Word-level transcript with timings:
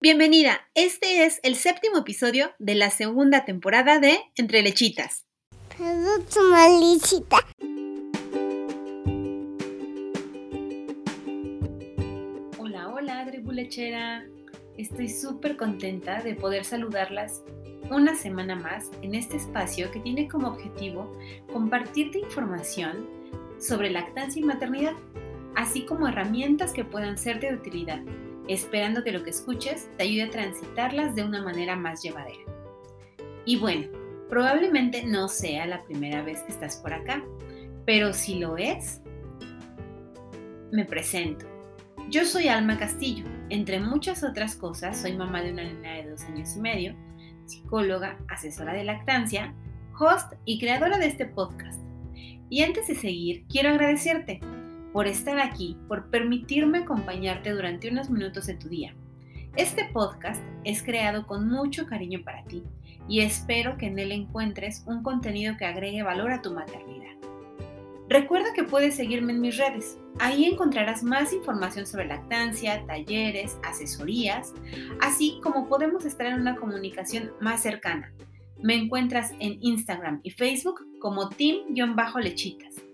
Bienvenida, 0.00 0.60
este 0.76 1.24
es 1.24 1.40
el 1.42 1.56
séptimo 1.56 1.98
episodio 1.98 2.52
de 2.60 2.76
la 2.76 2.88
segunda 2.88 3.44
temporada 3.44 3.98
de 3.98 4.16
Entre 4.36 4.62
Lechitas. 4.62 5.26
Hola, 12.58 12.90
hola, 12.90 13.26
tribu 13.26 13.50
lechera. 13.50 14.24
Estoy 14.76 15.08
súper 15.08 15.56
contenta 15.56 16.22
de 16.22 16.36
poder 16.36 16.64
saludarlas 16.64 17.42
una 17.90 18.14
semana 18.14 18.54
más 18.54 18.92
en 19.02 19.16
este 19.16 19.36
espacio 19.36 19.90
que 19.90 19.98
tiene 19.98 20.28
como 20.28 20.46
objetivo 20.46 21.10
compartirte 21.52 22.20
información 22.20 23.04
sobre 23.58 23.90
lactancia 23.90 24.38
y 24.38 24.44
maternidad, 24.44 24.94
así 25.56 25.84
como 25.84 26.06
herramientas 26.06 26.72
que 26.72 26.84
puedan 26.84 27.18
ser 27.18 27.40
de 27.40 27.52
utilidad 27.52 28.00
esperando 28.48 29.04
que 29.04 29.12
lo 29.12 29.22
que 29.22 29.30
escuches 29.30 29.88
te 29.96 30.04
ayude 30.04 30.24
a 30.24 30.30
transitarlas 30.30 31.14
de 31.14 31.24
una 31.24 31.42
manera 31.42 31.76
más 31.76 32.02
llevadera. 32.02 32.44
Y 33.44 33.56
bueno, 33.56 33.88
probablemente 34.28 35.04
no 35.04 35.28
sea 35.28 35.66
la 35.66 35.84
primera 35.84 36.22
vez 36.22 36.42
que 36.42 36.52
estás 36.52 36.76
por 36.76 36.92
acá, 36.92 37.24
pero 37.86 38.12
si 38.12 38.38
lo 38.38 38.56
es, 38.56 39.00
me 40.72 40.84
presento. 40.84 41.46
Yo 42.10 42.24
soy 42.24 42.48
Alma 42.48 42.78
Castillo. 42.78 43.24
Entre 43.50 43.80
muchas 43.80 44.22
otras 44.22 44.54
cosas, 44.56 45.00
soy 45.00 45.16
mamá 45.16 45.42
de 45.42 45.52
una 45.52 45.64
niña 45.64 45.94
de 45.94 46.10
dos 46.10 46.22
años 46.24 46.56
y 46.56 46.60
medio, 46.60 46.94
psicóloga, 47.46 48.18
asesora 48.28 48.74
de 48.74 48.84
lactancia, 48.84 49.54
host 49.98 50.32
y 50.44 50.58
creadora 50.58 50.98
de 50.98 51.06
este 51.06 51.26
podcast. 51.26 51.80
Y 52.50 52.62
antes 52.62 52.86
de 52.88 52.94
seguir, 52.94 53.44
quiero 53.48 53.70
agradecerte 53.70 54.40
por 54.92 55.06
estar 55.06 55.38
aquí, 55.38 55.76
por 55.86 56.10
permitirme 56.10 56.78
acompañarte 56.78 57.50
durante 57.50 57.90
unos 57.90 58.10
minutos 58.10 58.46
de 58.46 58.54
tu 58.54 58.68
día. 58.68 58.94
Este 59.56 59.88
podcast 59.92 60.42
es 60.64 60.82
creado 60.82 61.26
con 61.26 61.48
mucho 61.48 61.86
cariño 61.86 62.20
para 62.24 62.44
ti 62.44 62.62
y 63.08 63.20
espero 63.20 63.76
que 63.76 63.86
en 63.86 63.98
él 63.98 64.12
encuentres 64.12 64.84
un 64.86 65.02
contenido 65.02 65.56
que 65.56 65.64
agregue 65.64 66.02
valor 66.02 66.30
a 66.30 66.42
tu 66.42 66.52
maternidad. 66.52 67.16
Recuerda 68.08 68.54
que 68.54 68.64
puedes 68.64 68.94
seguirme 68.94 69.32
en 69.32 69.40
mis 69.40 69.58
redes. 69.58 69.98
Ahí 70.18 70.46
encontrarás 70.46 71.02
más 71.02 71.32
información 71.32 71.86
sobre 71.86 72.06
lactancia, 72.06 72.84
talleres, 72.86 73.58
asesorías, 73.62 74.54
así 75.00 75.40
como 75.42 75.68
podemos 75.68 76.06
estar 76.06 76.26
en 76.26 76.40
una 76.40 76.56
comunicación 76.56 77.32
más 77.40 77.62
cercana. 77.62 78.12
Me 78.62 78.74
encuentras 78.74 79.32
en 79.40 79.58
Instagram 79.60 80.20
y 80.22 80.30
Facebook 80.30 80.86
como 81.00 81.28
team-lechitas. 81.28 82.87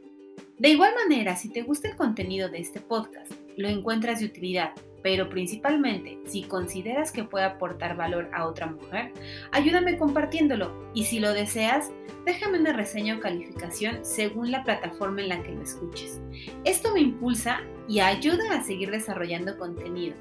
De 0.59 0.69
igual 0.69 0.93
manera, 0.95 1.35
si 1.35 1.49
te 1.49 1.63
gusta 1.63 1.89
el 1.89 1.97
contenido 1.97 2.49
de 2.49 2.59
este 2.59 2.81
podcast, 2.81 3.33
lo 3.57 3.69
encuentras 3.69 4.21
de 4.21 4.27
utilidad, 4.27 4.71
pero 5.03 5.29
principalmente 5.29 6.21
si 6.27 6.45
consideras 6.45 7.11
que 7.11 7.25
puede 7.25 7.45
aportar 7.45 7.97
valor 7.97 8.31
a 8.33 8.47
otra 8.47 8.69
mujer, 8.69 9.13
ayúdame 9.51 9.99
compartiéndolo 9.99 10.73
y 10.95 11.07
si 11.07 11.19
lo 11.19 11.33
deseas, 11.33 11.91
déjame 12.25 12.61
una 12.61 12.73
reseña 12.73 13.17
o 13.17 13.21
calificación 13.21 14.05
según 14.05 14.53
la 14.53 14.63
plataforma 14.63 15.23
en 15.23 15.31
la 15.31 15.43
que 15.43 15.51
lo 15.51 15.63
escuches. 15.63 16.21
Esto 16.63 16.95
me 16.95 17.01
impulsa 17.01 17.61
y 17.89 17.99
ayuda 17.99 18.53
a 18.53 18.63
seguir 18.63 18.93
desarrollando 18.93 19.59
contenido. 19.59 20.15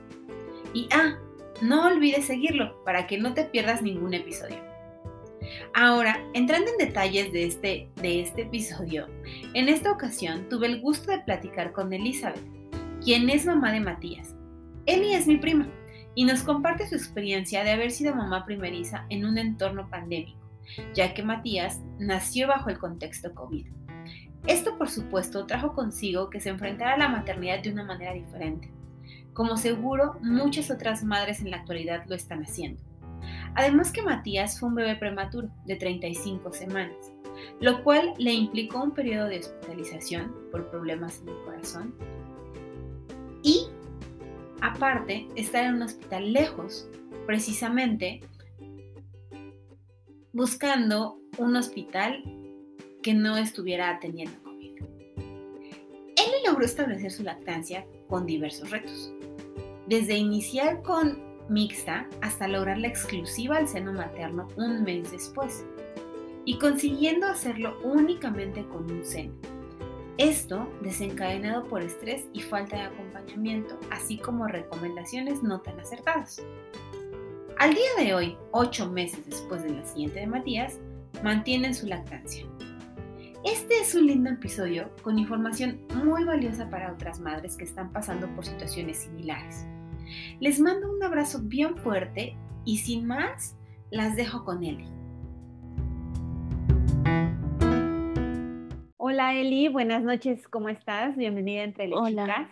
Y 0.74 0.88
ah, 0.92 1.20
no 1.62 1.86
olvides 1.86 2.26
seguirlo 2.26 2.84
para 2.84 3.06
que 3.06 3.20
no 3.20 3.36
te 3.36 3.44
pierdas 3.44 3.84
ningún 3.84 4.16
episodio. 4.16 4.73
Ahora, 5.74 6.20
entrando 6.34 6.72
en 6.72 6.88
detalles 6.88 7.32
de 7.32 7.46
este, 7.46 7.90
de 8.02 8.22
este 8.22 8.44
episodio, 8.44 9.08
en 9.54 9.70
esta 9.70 9.92
ocasión 9.92 10.48
tuve 10.50 10.68
el 10.68 10.82
gusto 10.82 11.12
de 11.12 11.20
platicar 11.20 11.72
con 11.72 11.94
Elizabeth, 11.94 12.44
quien 13.04 13.30
es 13.30 13.46
mamá 13.46 13.72
de 13.72 13.80
Matías. 13.80 14.36
Eli 14.86 15.14
es 15.14 15.28
mi 15.28 15.38
prima 15.38 15.68
y 16.16 16.26
nos 16.26 16.44
comparte 16.44 16.88
su 16.88 16.96
experiencia 16.96 17.64
de 17.64 17.72
haber 17.72 17.92
sido 17.92 18.16
mamá 18.16 18.46
primeriza 18.46 19.06
en 19.10 19.26
un 19.26 19.38
entorno 19.38 19.90
pandémico, 19.90 20.40
ya 20.94 21.14
que 21.14 21.24
Matías 21.24 21.82
nació 22.00 22.48
bajo 22.48 22.70
el 22.70 22.78
contexto 22.78 23.34
COVID. 23.34 23.68
Esto, 24.46 24.78
por 24.78 24.90
supuesto, 24.90 25.46
trajo 25.46 25.74
consigo 25.74 26.30
que 26.30 26.42
se 26.42 26.50
enfrentara 26.50 26.96
a 26.96 26.98
la 26.98 27.08
maternidad 27.08 27.64
de 27.64 27.72
una 27.72 27.86
manera 27.86 28.14
diferente, 28.14 28.70
como 29.34 29.58
seguro 29.58 30.18
muchas 30.22 30.70
otras 30.70 31.04
madres 31.04 31.42
en 31.42 31.50
la 31.50 31.58
actualidad 31.58 32.04
lo 32.08 32.16
están 32.16 32.44
haciendo. 32.44 32.82
Además 33.56 33.92
que 33.92 34.02
Matías 34.02 34.60
fue 34.60 34.70
un 34.70 34.76
bebé 34.76 34.96
prematuro 34.96 35.50
de 35.66 35.76
35 35.76 36.54
semanas, 36.54 37.14
lo 37.60 37.84
cual 37.84 38.14
le 38.18 38.34
implicó 38.34 38.82
un 38.82 38.92
periodo 38.92 39.28
de 39.28 39.40
hospitalización 39.40 40.34
por 40.52 40.70
problemas 40.70 41.22
en 41.22 41.30
el 41.30 41.44
corazón 41.44 41.96
y 43.44 43.68
aparte 44.62 45.28
estar 45.36 45.66
en 45.66 45.76
un 45.76 45.82
hospital 45.84 46.34
lejos, 46.34 46.90
precisamente 47.28 48.22
buscando 50.32 51.20
un 51.38 51.56
hospital 51.56 52.24
que 53.04 53.14
no 53.14 53.38
estuviera 53.38 53.92
atendiendo 53.92 54.42
COVID. 54.44 54.82
Él 54.82 56.32
logró 56.48 56.66
establecer 56.66 57.12
su 57.12 57.24
lactancia 57.24 57.86
con 58.08 58.26
diversos 58.26 58.72
retos, 58.72 59.14
desde 59.88 60.16
iniciar 60.18 60.82
con 60.82 61.33
mixta 61.50 62.08
hasta 62.22 62.48
lograr 62.48 62.78
la 62.78 62.88
exclusiva 62.88 63.58
al 63.58 63.68
seno 63.68 63.94
materno 63.94 64.48
un 64.58 64.84
mes 64.84 65.12
después 65.12 65.66
y 66.46 66.58
consiguiendo 66.58 67.28
hacerlo 67.28 67.78
únicamente 67.84 68.66
con 68.68 68.90
un 68.92 69.04
seno. 69.06 69.34
Esto 70.18 70.70
desencadenado 70.82 71.64
por 71.66 71.82
estrés 71.82 72.26
y 72.34 72.42
falta 72.42 72.76
de 72.76 72.84
acompañamiento, 72.84 73.80
así 73.90 74.18
como 74.18 74.48
recomendaciones 74.48 75.42
no 75.42 75.62
tan 75.62 75.80
acertadas. 75.80 76.42
Al 77.58 77.74
día 77.74 77.90
de 77.98 78.14
hoy, 78.14 78.38
ocho 78.52 78.90
meses 78.92 79.26
después 79.26 79.64
del 79.64 79.78
nacimiento 79.78 80.20
de 80.20 80.28
Matías, 80.28 80.80
mantienen 81.24 81.74
su 81.74 81.88
lactancia. 81.88 82.46
Este 83.44 83.80
es 83.80 83.96
un 83.96 84.08
lindo 84.08 84.30
episodio 84.30 84.90
con 85.02 85.18
información 85.18 85.82
muy 86.04 86.24
valiosa 86.24 86.70
para 86.70 86.94
otras 86.94 87.20
madres 87.20 87.58
que 87.58 87.64
están 87.64 87.92
pasando 87.92 88.28
por 88.36 88.46
situaciones 88.46 89.00
similares. 89.00 89.66
Les 90.40 90.60
mando 90.60 90.92
un 90.92 91.04
abrazo 91.04 91.40
bien 91.44 91.76
fuerte 91.76 92.36
y 92.66 92.78
sin 92.78 93.06
más, 93.06 93.58
las 93.92 94.16
dejo 94.16 94.46
con 94.46 94.64
Eli. 94.64 94.88
Hola 98.98 99.36
Eli, 99.36 99.68
buenas 99.68 100.04
noches, 100.04 100.48
¿cómo 100.48 100.70
estás? 100.70 101.16
Bienvenida 101.16 101.64
entre 101.64 101.88
las 101.88 102.00
Hola. 102.00 102.50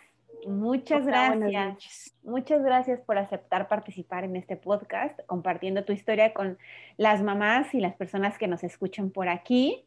Muchas 0.48 1.06
gracias. 1.06 2.16
Muchas 2.24 2.64
gracias 2.64 3.00
por 3.02 3.18
aceptar 3.18 3.68
participar 3.68 4.24
en 4.24 4.36
este 4.36 4.58
podcast, 4.58 5.20
compartiendo 5.28 5.84
tu 5.86 5.94
historia 5.94 6.34
con 6.34 6.58
las 6.98 7.22
mamás 7.22 7.74
y 7.74 7.80
las 7.80 7.96
personas 7.96 8.38
que 8.38 8.48
nos 8.48 8.64
escuchan 8.64 9.12
por 9.12 9.30
aquí. 9.30 9.86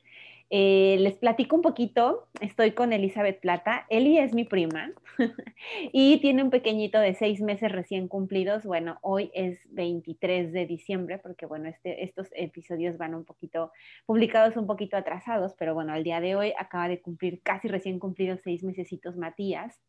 Eh, 0.51 0.97
les 1.01 1.15
platico 1.17 1.57
un 1.57 1.63
poquito, 1.63 2.29
estoy 2.41 2.73
con 2.73 2.93
Elizabeth 2.93 3.41
Plata, 3.41 3.87
Eli 3.89 4.19
es 4.19 4.35
mi 4.35 4.45
prima 4.45 4.93
y 5.93 6.21
tiene 6.21 6.43
un 6.43 6.51
pequeñito 6.51 7.01
de 7.01 7.15
seis 7.15 7.41
meses 7.41 7.73
recién 7.73 8.09
cumplidos, 8.09 8.65
bueno, 8.65 8.99
hoy 9.01 9.31
es 9.35 9.59
23 9.71 10.53
de 10.53 10.67
diciembre 10.67 11.19
porque 11.19 11.47
bueno, 11.47 11.69
este, 11.69 12.05
estos 12.05 12.29
episodios 12.37 12.99
van 12.99 13.15
un 13.15 13.25
poquito 13.25 13.73
publicados 14.07 14.57
un 14.57 14.67
poquito 14.67 14.97
atrasados, 14.97 15.55
pero 15.59 15.75
bueno, 15.75 15.95
al 15.95 16.05
día 16.05 16.21
de 16.21 16.37
hoy 16.37 16.53
acaba 16.59 16.89
de 16.89 17.01
cumplir 17.01 17.41
casi 17.43 17.69
recién 17.69 17.99
cumplidos 17.99 18.41
seis 18.45 18.63
mesecitos 18.63 19.17
Matías. 19.17 19.81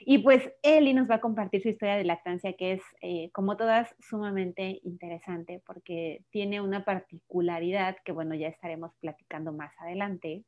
Y 0.00 0.18
pues 0.18 0.50
Eli 0.62 0.94
nos 0.94 1.10
va 1.10 1.16
a 1.16 1.20
compartir 1.20 1.62
su 1.62 1.68
historia 1.68 1.96
de 1.96 2.04
lactancia, 2.04 2.52
que 2.54 2.72
es, 2.72 2.82
eh, 3.00 3.30
como 3.32 3.56
todas, 3.56 3.94
sumamente 4.00 4.80
interesante 4.84 5.62
porque 5.66 6.24
tiene 6.30 6.60
una 6.60 6.84
particularidad 6.84 7.96
que, 8.04 8.12
bueno, 8.12 8.34
ya 8.34 8.48
estaremos 8.48 8.92
platicando 9.00 9.52
más 9.52 9.72
adelante. 9.80 10.44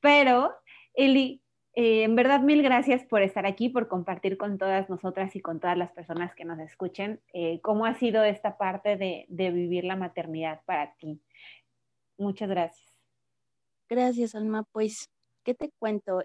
Pero, 0.00 0.52
Eli, 0.94 1.42
eh, 1.74 2.04
en 2.04 2.16
verdad, 2.16 2.40
mil 2.40 2.62
gracias 2.62 3.04
por 3.04 3.20
estar 3.20 3.44
aquí, 3.44 3.68
por 3.68 3.86
compartir 3.86 4.38
con 4.38 4.56
todas 4.56 4.88
nosotras 4.88 5.36
y 5.36 5.40
con 5.40 5.60
todas 5.60 5.76
las 5.76 5.92
personas 5.92 6.34
que 6.34 6.46
nos 6.46 6.58
escuchen 6.58 7.20
eh, 7.34 7.60
cómo 7.60 7.84
ha 7.84 7.94
sido 7.94 8.24
esta 8.24 8.56
parte 8.56 8.96
de, 8.96 9.26
vivir 9.28 9.84
la 9.84 9.96
maternidad 9.96 10.62
para 10.64 10.94
ti. 10.96 11.20
Muchas 12.16 12.48
gracias. 12.48 12.96
Gracias, 13.90 14.34
Alma. 14.34 14.64
Pues, 14.72 15.10
¿qué 15.44 15.54
te 15.54 15.70
cuento? 15.78 16.22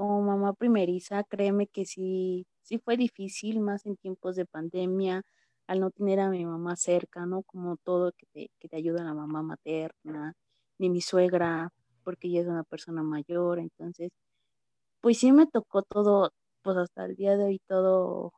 Como 0.00 0.22
mamá 0.22 0.54
primeriza, 0.54 1.24
créeme 1.24 1.66
que 1.66 1.84
sí, 1.84 2.46
sí 2.62 2.78
fue 2.78 2.96
difícil, 2.96 3.60
más 3.60 3.84
en 3.84 3.96
tiempos 3.98 4.34
de 4.34 4.46
pandemia, 4.46 5.22
al 5.66 5.80
no 5.80 5.90
tener 5.90 6.20
a 6.20 6.30
mi 6.30 6.46
mamá 6.46 6.74
cerca, 6.76 7.26
¿no? 7.26 7.42
Como 7.42 7.76
todo 7.76 8.12
que 8.12 8.24
te, 8.32 8.50
que 8.58 8.68
te 8.70 8.76
ayuda 8.76 9.04
la 9.04 9.12
mamá 9.12 9.42
materna, 9.42 10.32
ni 10.78 10.88
mi 10.88 11.02
suegra, 11.02 11.70
porque 12.02 12.28
ella 12.28 12.40
es 12.40 12.46
una 12.48 12.64
persona 12.64 13.02
mayor, 13.02 13.58
entonces, 13.58 14.10
pues 15.00 15.18
sí 15.18 15.32
me 15.32 15.46
tocó 15.46 15.82
todo, 15.82 16.32
pues 16.62 16.76
hasta 16.78 17.04
el 17.06 17.16
día 17.16 17.36
de 17.36 17.44
hoy 17.44 17.60
todo, 17.68 18.32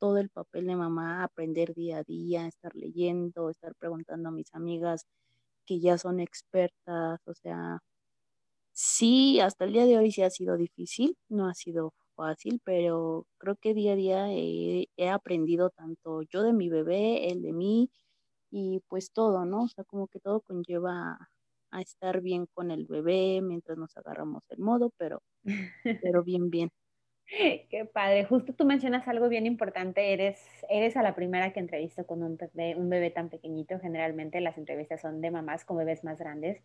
todo 0.00 0.18
el 0.18 0.30
papel 0.30 0.66
de 0.66 0.76
mamá, 0.76 1.24
aprender 1.24 1.74
día 1.74 1.98
a 1.98 2.04
día, 2.04 2.46
estar 2.48 2.74
leyendo, 2.76 3.50
estar 3.50 3.74
preguntando 3.76 4.30
a 4.30 4.32
mis 4.32 4.54
amigas 4.54 5.06
que 5.66 5.80
ya 5.80 5.98
son 5.98 6.20
expertas, 6.20 7.20
o 7.26 7.34
sea, 7.34 7.80
Sí, 8.74 9.40
hasta 9.40 9.64
el 9.64 9.72
día 9.72 9.84
de 9.86 9.98
hoy 9.98 10.10
sí 10.12 10.22
ha 10.22 10.30
sido 10.30 10.56
difícil, 10.56 11.16
no 11.28 11.46
ha 11.48 11.54
sido 11.54 11.92
fácil, 12.14 12.60
pero 12.64 13.26
creo 13.38 13.56
que 13.56 13.74
día 13.74 13.92
a 13.92 13.96
día 13.96 14.32
he, 14.32 14.86
he 14.96 15.08
aprendido 15.10 15.70
tanto 15.70 16.22
yo 16.22 16.42
de 16.42 16.52
mi 16.54 16.68
bebé, 16.70 17.28
él 17.30 17.42
de 17.42 17.52
mí, 17.52 17.90
y 18.50 18.80
pues 18.88 19.12
todo, 19.12 19.44
¿no? 19.46 19.64
O 19.64 19.68
sea, 19.68 19.84
como 19.84 20.08
que 20.08 20.20
todo 20.20 20.40
conlleva 20.42 21.18
a 21.70 21.80
estar 21.82 22.20
bien 22.22 22.46
con 22.54 22.70
el 22.70 22.86
bebé 22.86 23.40
mientras 23.42 23.78
nos 23.78 23.96
agarramos 23.96 24.42
el 24.50 24.60
modo, 24.60 24.90
pero, 24.98 25.22
pero 26.00 26.24
bien, 26.24 26.50
bien. 26.50 26.70
Qué 27.70 27.88
padre. 27.90 28.24
Justo 28.24 28.52
tú 28.52 28.64
mencionas 28.64 29.08
algo 29.08 29.28
bien 29.28 29.46
importante. 29.46 30.12
Eres, 30.12 30.38
eres 30.68 30.96
a 30.96 31.02
la 31.02 31.14
primera 31.14 31.52
que 31.52 31.60
entrevisto 31.60 32.06
con 32.06 32.22
un 32.22 32.36
bebé, 32.36 32.76
un 32.76 32.90
bebé 32.90 33.10
tan 33.10 33.28
pequeñito. 33.28 33.78
Generalmente 33.80 34.40
las 34.40 34.58
entrevistas 34.58 35.00
son 35.00 35.20
de 35.20 35.30
mamás 35.30 35.64
con 35.64 35.78
bebés 35.78 36.04
más 36.04 36.18
grandes. 36.18 36.62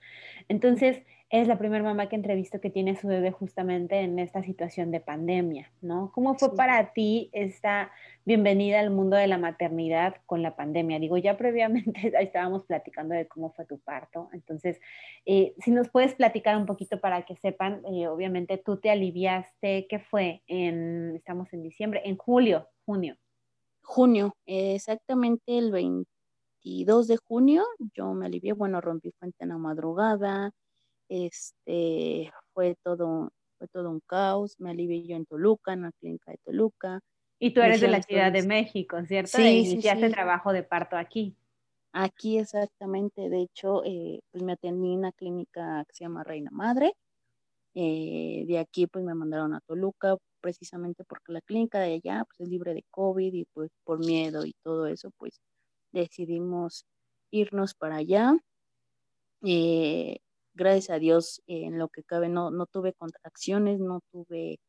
Entonces, 0.49 1.01
es 1.29 1.47
la 1.47 1.57
primera 1.57 1.83
mamá 1.83 2.07
que 2.07 2.15
entrevisto 2.15 2.61
que 2.61 2.69
tiene 2.69 2.95
su 2.95 3.07
bebé 3.07 3.31
justamente 3.31 3.99
en 3.99 4.17
esta 4.17 4.43
situación 4.43 4.91
de 4.91 5.01
pandemia, 5.01 5.69
¿no? 5.81 6.09
¿Cómo 6.13 6.35
fue 6.35 6.55
para 6.55 6.93
ti 6.93 7.29
esta 7.33 7.91
bienvenida 8.23 8.79
al 8.79 8.91
mundo 8.91 9.17
de 9.17 9.27
la 9.27 9.37
maternidad 9.37 10.15
con 10.25 10.41
la 10.41 10.55
pandemia? 10.55 10.99
Digo, 10.99 11.17
ya 11.17 11.35
previamente 11.35 12.13
estábamos 12.21 12.63
platicando 12.63 13.13
de 13.13 13.27
cómo 13.27 13.51
fue 13.51 13.65
tu 13.65 13.77
parto. 13.77 14.29
Entonces, 14.31 14.79
eh, 15.25 15.53
si 15.59 15.71
nos 15.71 15.89
puedes 15.89 16.15
platicar 16.15 16.55
un 16.55 16.65
poquito 16.65 17.01
para 17.01 17.23
que 17.23 17.35
sepan, 17.35 17.81
eh, 17.91 18.07
obviamente 18.07 18.57
tú 18.57 18.77
te 18.77 18.89
aliviaste, 18.89 19.87
¿qué 19.89 19.99
fue? 19.99 20.43
En, 20.57 21.15
estamos 21.15 21.53
en 21.53 21.61
diciembre, 21.61 22.01
en 22.03 22.17
julio, 22.17 22.67
junio. 22.85 23.15
Junio, 23.83 24.35
exactamente 24.45 25.57
el 25.57 25.71
22 25.71 27.07
de 27.07 27.17
junio, 27.17 27.63
yo 27.93 28.13
me 28.13 28.25
alivié, 28.25 28.53
bueno, 28.53 28.81
rompí 28.81 29.11
fuente 29.11 29.43
en 29.43 29.49
la 29.49 29.57
madrugada, 29.57 30.51
este, 31.09 32.31
fue 32.53 32.75
todo, 32.83 33.31
fue 33.57 33.67
todo 33.67 33.91
un 33.91 34.01
caos, 34.01 34.59
me 34.59 34.71
alivié 34.71 35.05
yo 35.05 35.15
en 35.15 35.25
Toluca, 35.25 35.73
en 35.73 35.83
la 35.83 35.91
clínica 35.91 36.31
de 36.31 36.39
Toluca. 36.43 37.01
Y 37.39 37.51
tú 37.51 37.61
eres 37.61 37.79
de 37.79 37.87
la 37.87 38.01
Ciudad 38.01 38.31
de 38.31 38.43
México, 38.43 38.97
¿cierto? 39.05 39.37
Sí, 39.37 39.43
e 39.43 39.59
iniciaste 39.59 40.09
trabajo 40.09 40.51
de 40.53 40.63
parto 40.63 40.97
aquí. 40.97 41.35
Aquí 41.93 42.39
exactamente, 42.39 43.29
de 43.29 43.41
hecho, 43.41 43.83
eh, 43.85 44.21
pues 44.31 44.43
me 44.43 44.53
atendí 44.53 44.93
en 44.93 44.99
una 44.99 45.11
clínica 45.11 45.85
que 45.87 45.93
se 45.93 46.03
llama 46.03 46.23
Reina 46.23 46.49
Madre. 46.51 46.93
Eh, 47.79 48.43
de 48.47 48.57
aquí 48.57 48.87
pues 48.87 49.05
me 49.05 49.13
mandaron 49.13 49.53
a 49.53 49.61
Toluca 49.61 50.17
precisamente 50.41 51.03
porque 51.03 51.33
la 51.33 51.41
clínica 51.41 51.79
de 51.79 51.95
allá 51.95 52.25
pues 52.25 52.41
es 52.41 52.49
libre 52.49 52.73
de 52.73 52.83
COVID 52.91 53.33
y 53.33 53.45
pues 53.53 53.71
por 53.83 53.99
miedo 53.99 54.45
y 54.45 54.53
todo 54.63 54.87
eso 54.87 55.11
pues 55.17 55.41
decidimos 55.91 56.85
irnos 57.31 57.73
para 57.73 57.97
allá. 57.97 58.37
Eh, 59.43 60.19
gracias 60.53 60.89
a 60.89 60.99
Dios, 60.99 61.41
en 61.47 61.77
lo 61.77 61.89
que 61.89 62.03
cabe, 62.03 62.29
no, 62.29 62.51
no 62.51 62.65
tuve 62.65 62.93
contracciones, 62.93 63.79
no 63.79 64.01
tuve 64.11 64.59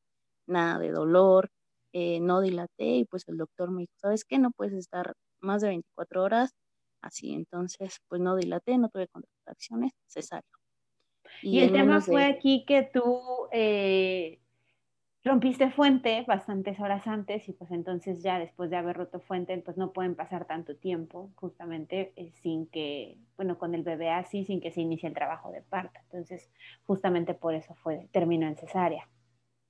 nada 0.47 0.79
de 0.79 0.91
dolor, 0.91 1.51
eh, 1.93 2.21
no 2.21 2.41
dilaté 2.41 2.97
y 2.97 3.05
pues 3.05 3.27
el 3.29 3.39
doctor 3.39 3.71
me 3.71 3.83
dijo, 3.83 3.93
¿sabes 3.97 4.25
qué? 4.25 4.39
No 4.39 4.51
puedes 4.51 4.75
estar 4.75 5.15
más 5.41 5.63
de 5.63 5.69
24 5.69 6.23
horas 6.23 6.55
así. 7.01 7.33
Entonces, 7.33 8.01
pues 8.09 8.21
no 8.21 8.37
dilaté, 8.37 8.79
no 8.79 8.89
tuve 8.89 9.09
contracciones, 9.09 9.93
cesárea. 10.07 10.45
Y, 11.43 11.61
el 11.61 11.73
tema 11.73 12.01
fue 12.01 12.25
aquí 12.25 12.65
que 12.67 12.83
tú 12.83 13.23
eh, 13.53 14.41
rompiste 15.25 15.71
fuente 15.71 16.25
bastantes 16.27 16.81
horas 16.81 17.07
antes 17.07 17.49
y 17.49 17.53
pues 17.53 17.71
entonces 17.71 18.21
ya 18.23 18.39
después 18.41 18.69
de 18.71 18.77
haber 18.77 18.97
roto 18.97 19.21
fuente 19.21 19.57
pues 19.59 19.77
no 19.77 19.93
pueden 19.93 20.17
pasar 20.17 20.45
tanto 20.47 20.77
tiempo 20.77 21.31
justamente 21.37 22.13
eh, 22.17 22.33
sin 22.43 22.67
que, 22.67 23.19
bueno, 23.37 23.59
con 23.59 23.75
el 23.77 23.83
bebé 23.85 24.11
así, 24.11 24.45
sin 24.45 24.61
que 24.61 24.73
se 24.73 24.81
inicie 24.81 25.09
el 25.09 25.15
trabajo 25.15 25.51
de 25.53 25.63
parto. 25.63 26.01
Entonces 26.05 26.51
justamente 26.85 27.35
por 27.35 27.55
eso 27.55 27.75
fue, 27.77 28.09
terminó 28.13 28.47
en 28.49 28.57
cesárea. 28.57 29.09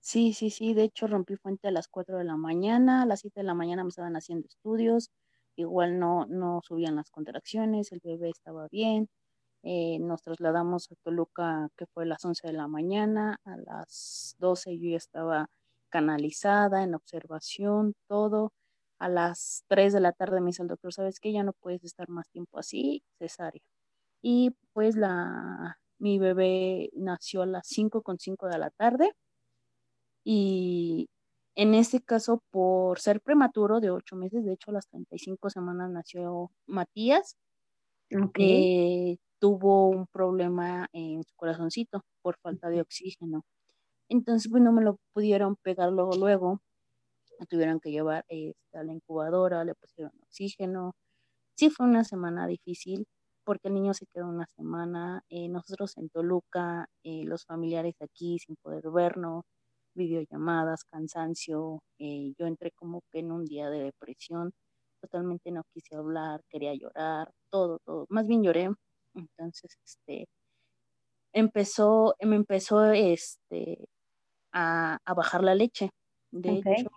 Sí, 0.00 0.32
sí, 0.32 0.50
sí, 0.50 0.74
de 0.74 0.84
hecho 0.84 1.06
rompí 1.06 1.36
fuente 1.36 1.68
a 1.68 1.70
las 1.70 1.88
4 1.88 2.18
de 2.18 2.24
la 2.24 2.36
mañana, 2.36 3.02
a 3.02 3.06
las 3.06 3.20
7 3.20 3.40
de 3.40 3.44
la 3.44 3.54
mañana 3.54 3.82
me 3.84 3.90
estaban 3.90 4.16
haciendo 4.16 4.46
estudios, 4.46 5.10
igual 5.56 5.98
no, 5.98 6.24
no 6.26 6.60
subían 6.62 6.96
las 6.96 7.10
contracciones, 7.10 7.92
el 7.92 8.00
bebé 8.02 8.30
estaba 8.30 8.68
bien, 8.68 9.08
eh, 9.62 9.98
nos 10.00 10.22
trasladamos 10.22 10.90
a 10.90 10.94
Toluca, 11.02 11.68
que 11.76 11.86
fue 11.86 12.04
a 12.04 12.06
las 12.06 12.24
11 12.24 12.46
de 12.46 12.52
la 12.54 12.68
mañana, 12.68 13.40
a 13.44 13.56
las 13.56 14.36
12 14.38 14.78
yo 14.78 14.90
ya 14.90 14.96
estaba 14.96 15.48
canalizada, 15.90 16.82
en 16.84 16.94
observación, 16.94 17.94
todo. 18.08 18.52
A 18.98 19.08
las 19.08 19.64
3 19.68 19.92
de 19.92 20.00
la 20.00 20.12
tarde 20.12 20.40
me 20.40 20.48
dice 20.48 20.62
el 20.62 20.68
doctor, 20.68 20.92
¿sabes 20.92 21.20
qué? 21.20 21.32
Ya 21.32 21.42
no 21.44 21.52
puedes 21.54 21.84
estar 21.84 22.08
más 22.08 22.28
tiempo 22.30 22.58
así, 22.58 23.02
cesárea. 23.18 23.62
Y 24.22 24.52
pues 24.72 24.96
la, 24.96 25.78
mi 25.98 26.18
bebé 26.18 26.90
nació 26.94 27.42
a 27.42 27.46
las 27.46 27.66
5 27.68 28.02
con 28.02 28.18
5 28.18 28.48
de 28.48 28.58
la 28.58 28.70
tarde. 28.70 29.12
Y 30.24 31.08
en 31.56 31.74
este 31.74 32.00
caso, 32.00 32.42
por 32.50 33.00
ser 33.00 33.20
prematuro 33.20 33.80
de 33.80 33.90
8 33.90 34.16
meses, 34.16 34.44
de 34.44 34.52
hecho 34.54 34.70
a 34.70 34.74
las 34.74 34.88
35 34.88 35.50
semanas 35.50 35.90
nació 35.90 36.52
Matías. 36.66 37.36
Okay. 38.10 39.12
Eh, 39.12 39.18
tuvo 39.40 39.88
un 39.88 40.06
problema 40.06 40.88
en 40.92 41.22
su 41.24 41.34
corazoncito 41.36 42.02
por 42.22 42.36
falta 42.38 42.68
de 42.70 42.80
oxígeno. 42.80 43.44
Entonces, 44.08 44.50
pues 44.50 44.62
no 44.62 44.72
me 44.72 44.82
lo 44.82 44.98
pudieron 45.14 45.56
pegar 45.56 45.92
luego, 45.92 46.16
luego. 46.16 46.60
Me 47.40 47.46
tuvieron 47.46 47.80
que 47.80 47.90
llevar 47.92 48.24
este, 48.28 48.78
a 48.78 48.84
la 48.84 48.92
incubadora, 48.94 49.64
le 49.64 49.74
pusieron 49.74 50.12
oxígeno. 50.22 50.94
Sí 51.56 51.70
fue 51.70 51.86
una 51.86 52.04
semana 52.04 52.46
difícil 52.46 53.06
porque 53.44 53.68
el 53.68 53.74
niño 53.74 53.94
se 53.94 54.06
quedó 54.06 54.28
una 54.28 54.46
semana. 54.56 55.22
Eh, 55.30 55.48
nosotros 55.48 55.96
en 55.98 56.10
Toluca, 56.10 56.88
eh, 57.04 57.24
los 57.24 57.44
familiares 57.46 57.94
aquí 58.02 58.38
sin 58.38 58.56
poder 58.56 58.90
vernos, 58.90 59.44
videollamadas, 59.94 60.84
cansancio. 60.84 61.82
Eh, 61.98 62.34
yo 62.38 62.46
entré 62.46 62.72
como 62.72 63.02
que 63.10 63.20
en 63.20 63.32
un 63.32 63.44
día 63.46 63.70
de 63.70 63.84
depresión. 63.84 64.52
Totalmente 65.00 65.50
no 65.52 65.62
quise 65.72 65.96
hablar, 65.96 66.42
quería 66.50 66.74
llorar, 66.74 67.32
todo, 67.50 67.78
todo. 67.84 68.06
Más 68.10 68.26
bien 68.26 68.42
lloré 68.42 68.70
entonces, 69.18 69.76
este, 69.84 70.28
empezó, 71.32 72.14
me 72.20 72.36
empezó 72.36 72.90
este, 72.92 73.88
a, 74.52 74.98
bajar 75.14 75.42
la 75.44 75.54
leche. 75.54 75.90
De 76.30 76.58
hecho, 76.58 76.90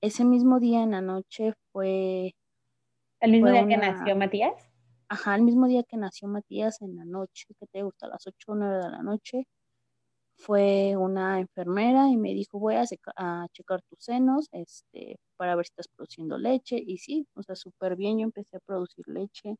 ese 0.00 0.24
mismo 0.24 0.60
día 0.60 0.82
en 0.82 0.92
la 0.92 1.00
noche 1.00 1.52
fue... 1.72 2.34
¿El 3.20 3.32
mismo 3.32 3.50
día 3.50 3.66
que 3.66 3.76
nació 3.76 4.16
Matías? 4.16 4.54
Ajá, 5.08 5.34
el 5.34 5.42
mismo 5.42 5.66
día 5.66 5.82
que 5.84 5.96
nació 5.96 6.28
Matías 6.28 6.80
en 6.82 6.96
la 6.96 7.04
noche, 7.04 7.46
que 7.58 7.66
te 7.66 7.82
gusta, 7.82 8.06
a 8.06 8.10
las 8.10 8.26
8 8.26 8.52
o 8.52 8.54
9 8.54 8.76
de 8.76 8.90
la 8.90 9.02
noche, 9.02 9.46
fue 10.36 10.96
una 10.96 11.40
enfermera 11.40 12.08
y 12.08 12.16
me 12.16 12.34
dijo, 12.34 12.58
voy 12.58 12.74
a, 12.74 12.84
a, 13.16 13.46
checar 13.52 13.80
tus 13.82 13.98
senos 14.00 14.48
este, 14.52 15.16
para 15.36 15.54
ver 15.54 15.66
si 15.66 15.70
estás 15.70 15.88
produciendo 15.88 16.38
leche. 16.38 16.76
Y 16.84 16.98
sí, 16.98 17.26
o 17.34 17.42
sea, 17.42 17.54
súper 17.54 17.96
bien, 17.96 18.18
yo 18.18 18.24
empecé 18.24 18.56
a 18.56 18.60
producir 18.60 19.06
leche 19.08 19.56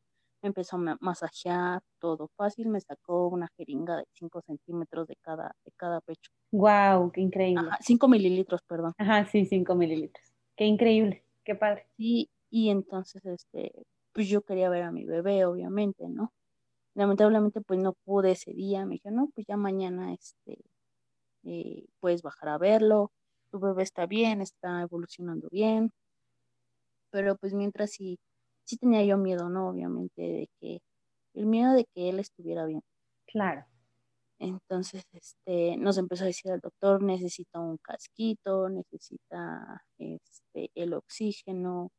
empezó 0.47 0.77
a 0.77 0.97
masajear 0.99 1.81
todo 1.99 2.29
fácil, 2.35 2.69
me 2.69 2.79
sacó 2.79 3.27
una 3.27 3.47
jeringa 3.57 3.97
de 3.97 4.05
5 4.13 4.41
centímetros 4.41 5.07
de 5.07 5.15
cada, 5.21 5.55
de 5.65 5.71
cada 5.75 6.01
pecho. 6.01 6.31
¡Wow! 6.51 7.11
¡Qué 7.11 7.21
increíble! 7.21 7.69
5 7.81 8.07
mililitros, 8.07 8.61
perdón. 8.63 8.93
Ajá, 8.97 9.25
sí, 9.25 9.45
5 9.45 9.75
mililitros. 9.75 10.25
¡Qué 10.55 10.65
increíble! 10.65 11.23
¡Qué 11.43 11.55
padre! 11.55 11.87
Sí, 11.97 12.29
y 12.49 12.69
entonces, 12.69 13.25
este, 13.25 13.71
pues 14.13 14.27
yo 14.27 14.41
quería 14.41 14.69
ver 14.69 14.83
a 14.83 14.91
mi 14.91 15.05
bebé, 15.05 15.45
obviamente, 15.45 16.07
¿no? 16.07 16.33
Lamentablemente, 16.95 17.61
pues 17.61 17.79
no 17.79 17.93
pude 18.05 18.31
ese 18.31 18.53
día. 18.53 18.85
Me 18.85 18.93
dije, 18.93 19.11
no, 19.11 19.29
pues 19.35 19.45
ya 19.47 19.57
mañana, 19.57 20.13
este, 20.13 20.59
eh, 21.43 21.85
puedes 21.99 22.21
bajar 22.21 22.49
a 22.49 22.57
verlo. 22.57 23.11
Tu 23.51 23.59
bebé 23.59 23.83
está 23.83 24.05
bien, 24.05 24.41
está 24.41 24.81
evolucionando 24.81 25.49
bien. 25.51 25.91
Pero 27.11 27.35
pues 27.37 27.53
mientras 27.53 27.91
sí 27.91 28.19
sí 28.65 28.77
tenía 28.77 29.03
yo 29.05 29.17
miedo, 29.17 29.49
¿no? 29.49 29.69
Obviamente, 29.69 30.21
de 30.21 30.49
que, 30.59 30.79
el 31.35 31.45
miedo 31.47 31.73
de 31.73 31.85
que 31.95 32.09
él 32.09 32.19
estuviera 32.19 32.65
bien. 32.65 32.81
Claro. 33.27 33.65
Entonces, 34.39 35.03
este, 35.13 35.77
nos 35.77 35.97
empezó 35.97 36.23
a 36.25 36.27
decir 36.27 36.51
al 36.51 36.59
doctor, 36.59 37.01
necesita 37.03 37.59
un 37.59 37.77
casquito, 37.77 38.69
necesita 38.69 39.83
este, 39.97 40.71
el 40.75 40.93
oxígeno 40.93 41.89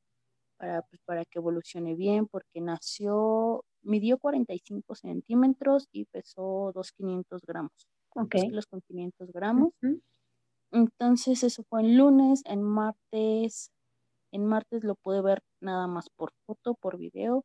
para, 0.58 0.82
pues, 0.82 1.00
para 1.06 1.24
que 1.26 1.38
evolucione 1.40 1.94
bien, 1.96 2.26
porque 2.28 2.60
nació, 2.62 3.64
midió 3.82 4.18
45 4.18 4.94
centímetros 4.96 5.88
y 5.92 6.06
pesó 6.06 6.72
2,500 6.74 7.42
gramos. 7.46 7.72
Ok. 8.14 8.34
2 8.34 8.44
kilos 8.44 8.66
con 8.66 8.80
500 8.82 9.32
gramos. 9.32 9.72
Entonces, 10.72 11.42
eso 11.44 11.64
fue 11.68 11.82
el 11.82 11.96
lunes, 11.96 12.42
en 12.46 12.62
martes 12.62 13.70
en 14.36 14.44
martes 14.44 14.84
lo 14.84 14.94
pude 14.96 15.22
ver 15.22 15.42
nada 15.60 15.86
más 15.86 16.10
por 16.10 16.30
foto, 16.46 16.74
por 16.74 16.98
video. 16.98 17.44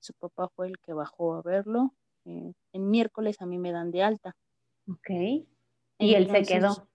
Su 0.00 0.14
papá 0.14 0.48
fue 0.54 0.68
el 0.68 0.78
que 0.78 0.92
bajó 0.92 1.34
a 1.34 1.42
verlo. 1.42 1.92
Eh, 2.24 2.52
en 2.72 2.90
miércoles 2.90 3.42
a 3.42 3.46
mí 3.46 3.58
me 3.58 3.72
dan 3.72 3.90
de 3.90 4.04
alta. 4.04 4.36
Ok. 4.88 5.10
Y 5.98 6.14
él 6.14 6.30
se 6.30 6.42
quedó. 6.42 6.88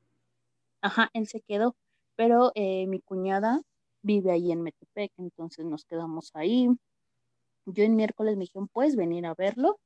Ajá, 0.82 1.10
él 1.14 1.28
se 1.28 1.42
quedó. 1.42 1.76
Pero 2.16 2.52
eh, 2.56 2.88
mi 2.88 3.02
cuñada 3.02 3.62
vive 4.02 4.32
ahí 4.32 4.52
en 4.52 4.62
Metepec, 4.62 5.12
entonces 5.18 5.66
nos 5.66 5.84
quedamos 5.84 6.32
ahí. 6.36 6.70
Yo 7.66 7.84
en 7.84 7.96
miércoles 7.96 8.38
me 8.38 8.42
dijeron, 8.46 8.70
puedes 8.70 8.96
venir 8.96 9.26
a 9.26 9.34
verlo. 9.34 9.78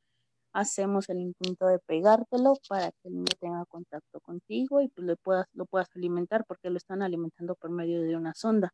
hacemos 0.53 1.09
el 1.09 1.19
intento 1.19 1.67
de 1.67 1.79
pegártelo 1.79 2.53
para 2.69 2.91
que 2.91 3.09
el 3.09 3.15
niño 3.15 3.33
tenga 3.39 3.65
contacto 3.65 4.19
contigo 4.21 4.81
y 4.81 4.87
pues 4.89 5.05
le 5.05 5.15
puedas, 5.15 5.45
lo 5.53 5.65
puedas 5.65 5.87
alimentar 5.95 6.45
porque 6.47 6.69
lo 6.69 6.77
están 6.77 7.01
alimentando 7.01 7.55
por 7.55 7.69
medio 7.71 8.01
de 8.01 8.15
una 8.15 8.33
sonda. 8.33 8.73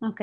Ok. 0.00 0.20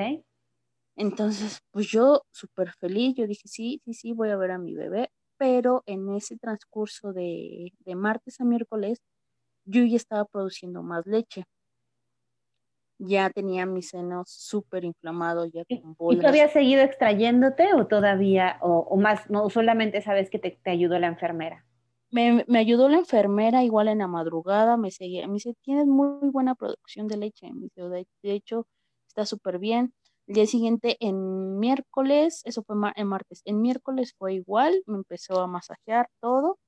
Entonces, 0.95 1.59
pues 1.71 1.87
yo 1.87 2.23
súper 2.31 2.71
feliz, 2.73 3.13
yo 3.15 3.27
dije, 3.27 3.47
sí, 3.47 3.81
sí, 3.85 3.93
sí, 3.93 4.13
voy 4.13 4.29
a 4.29 4.37
ver 4.37 4.51
a 4.51 4.57
mi 4.57 4.73
bebé, 4.73 5.11
pero 5.37 5.83
en 5.85 6.09
ese 6.15 6.37
transcurso 6.37 7.13
de, 7.13 7.71
de 7.79 7.95
martes 7.95 8.41
a 8.41 8.45
miércoles, 8.45 8.99
yo 9.65 9.83
ya 9.83 9.95
estaba 9.95 10.25
produciendo 10.25 10.81
más 10.81 11.05
leche. 11.05 11.43
Ya 12.99 13.29
tenía 13.29 13.67
mis 13.67 13.89
senos 13.89 14.27
súper 14.27 14.85
inflamados, 14.85 15.51
ya 15.51 15.63
con 15.65 15.93
bolas. 15.93 16.17
¿Y 16.17 16.21
tú 16.21 16.27
habías 16.27 16.51
seguido 16.51 16.81
extrayéndote 16.81 17.75
o 17.75 17.85
todavía, 17.85 18.57
o, 18.61 18.97
más, 18.97 19.29
no 19.29 19.47
solamente 19.51 20.01
sabes 20.01 20.31
que 20.31 20.39
te, 20.39 20.59
ayudó 20.67 20.97
la 20.97 21.05
enfermera? 21.05 21.63
Me, 22.09 22.43
me, 22.47 22.57
ayudó 22.57 22.89
la 22.89 22.97
enfermera 22.97 23.63
igual 23.63 23.87
en 23.89 23.99
la 23.99 24.07
madrugada, 24.07 24.77
me 24.77 24.89
seguía, 24.89 25.27
me 25.27 25.33
dice, 25.33 25.53
tienes 25.61 25.85
muy 25.85 26.29
buena 26.29 26.55
producción 26.55 27.07
de 27.07 27.17
leche, 27.17 27.53
me 27.53 27.65
dice, 27.65 27.83
de 27.83 28.31
hecho, 28.31 28.65
está 29.17 29.25
súper 29.25 29.57
bien. 29.57 29.93
El 30.27 30.35
día 30.35 30.45
siguiente, 30.45 30.97
en 30.99 31.57
miércoles, 31.57 32.41
eso 32.45 32.61
fue 32.63 32.75
en 32.95 33.07
martes, 33.07 33.41
en 33.45 33.61
miércoles 33.61 34.13
fue 34.17 34.35
igual, 34.35 34.83
me 34.85 34.97
empezó 34.97 35.41
a 35.41 35.47
masajear 35.47 36.07
todo 36.21 36.59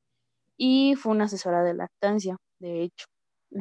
y 0.57 0.95
fue 0.95 1.11
una 1.11 1.25
asesora 1.25 1.63
de 1.63 1.73
lactancia, 1.75 2.37
de 2.59 2.83
hecho. 2.83 3.05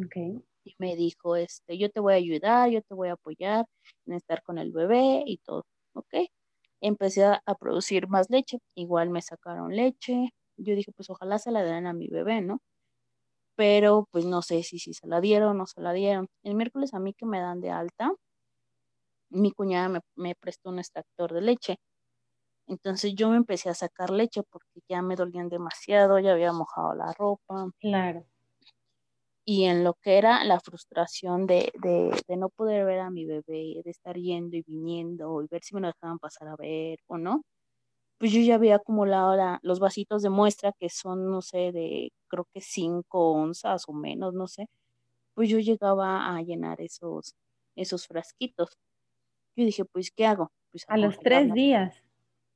Okay. 0.07 0.43
Y 0.65 0.75
me 0.79 0.97
dijo, 0.97 1.37
este, 1.37 1.79
yo 1.79 1.91
te 1.91 2.01
voy 2.01 2.15
a 2.15 2.17
ayudar, 2.17 2.71
yo 2.71 2.81
te 2.83 2.95
voy 2.95 3.09
a 3.09 3.15
apoyar 3.15 3.67
en 4.07 4.15
estar 4.15 4.43
con 4.43 4.59
el 4.59 4.73
bebé 4.73 5.23
y 5.27 5.39
todo, 5.39 5.65
¿ok? 5.95 6.15
Empecé 6.81 7.25
a, 7.25 7.43
producir 7.61 8.09
más 8.09 8.31
leche, 8.31 8.59
igual 8.75 9.11
me 9.11 9.21
sacaron 9.21 9.75
leche, 9.75 10.31
yo 10.57 10.75
dije, 10.75 10.93
pues 10.93 11.11
ojalá 11.11 11.39
se 11.39 11.51
la 11.53 11.63
den 11.63 11.87
a 11.87 11.93
mi 11.93 12.09
bebé, 12.09 12.41
¿no? 12.41 12.61
Pero 13.57 14.07
pues 14.13 14.25
no 14.25 14.43
sé 14.43 14.63
si, 14.63 14.79
si 14.79 14.95
se 14.95 15.07
la 15.09 15.21
dieron 15.21 15.51
o 15.51 15.55
no 15.55 15.67
se 15.67 15.81
la 15.81 15.93
dieron. 15.93 16.29
El 16.45 16.55
miércoles 16.55 16.95
a 16.95 17.01
mí 17.01 17.13
que 17.15 17.27
me 17.27 17.41
dan 17.41 17.61
de 17.61 17.71
alta, 17.71 18.13
mi 19.31 19.53
cuñada 19.53 20.03
me, 20.17 20.35
prestó 20.35 20.71
un 20.71 20.79
extractor 20.79 21.33
de 21.33 21.43
leche. 21.43 21.79
Entonces 22.67 23.15
yo 23.15 23.31
me 23.31 23.37
empecé 23.37 23.71
a 23.71 23.75
sacar 23.75 24.11
leche 24.11 24.43
porque 24.51 24.81
ya 24.89 25.03
me 25.03 25.17
dolían 25.17 25.49
demasiado, 25.49 26.19
ya 26.19 26.33
había 26.33 26.53
mojado 26.53 26.95
la 26.95 27.13
ropa. 27.15 27.71
Claro. 27.81 28.25
Y 29.45 29.65
en 29.65 29.83
lo 29.83 29.95
que 29.95 30.19
era 30.19 30.45
la 30.45 30.61
frustración 30.61 31.47
de, 31.47 31.73
no 32.29 32.51
poder 32.51 32.85
ver 32.85 33.01
a 33.01 33.11
mi 33.11 33.25
bebé, 33.25 33.81
de 33.83 33.91
estar 33.91 34.17
yendo 34.17 34.57
y 34.57 34.63
viniendo 34.63 35.43
y 35.43 35.47
ver 35.47 35.63
si 35.63 35.75
me 35.75 35.81
lo 35.81 35.87
dejaban 35.89 36.19
pasar 36.19 36.49
a 36.49 36.57
ver 36.57 36.99
o 37.07 37.17
no, 37.17 37.43
pues 38.19 38.33
yo 38.33 38.41
ya 38.41 38.57
había 38.57 38.77
acumulado 38.77 39.37
los 39.63 39.81
vasitos 39.81 40.23
de 40.23 40.31
muestra 40.31 40.73
que 40.79 40.91
son, 40.91 41.31
no 41.31 41.41
sé, 41.43 41.73
de 41.73 42.13
creo 42.29 42.47
que 42.53 42.61
cinco 42.61 43.33
onzas 43.33 43.85
o 43.89 43.93
menos, 43.93 44.35
no 44.35 44.49
sé. 44.49 44.67
Pues 45.35 45.49
yo 45.49 45.59
llegaba 45.61 46.37
a 46.37 46.43
llenar 46.43 46.81
esos, 46.81 47.35
esos 47.77 48.07
frasquitos. 48.07 48.77
Yo 49.59 49.65
dije, 49.65 49.85
pues, 49.85 50.13
¿qué 50.13 50.25
hago? 50.25 50.53
Pues, 50.71 50.85
a 50.87 50.97
los 50.97 51.19
tres 51.19 51.53
días. 51.53 52.01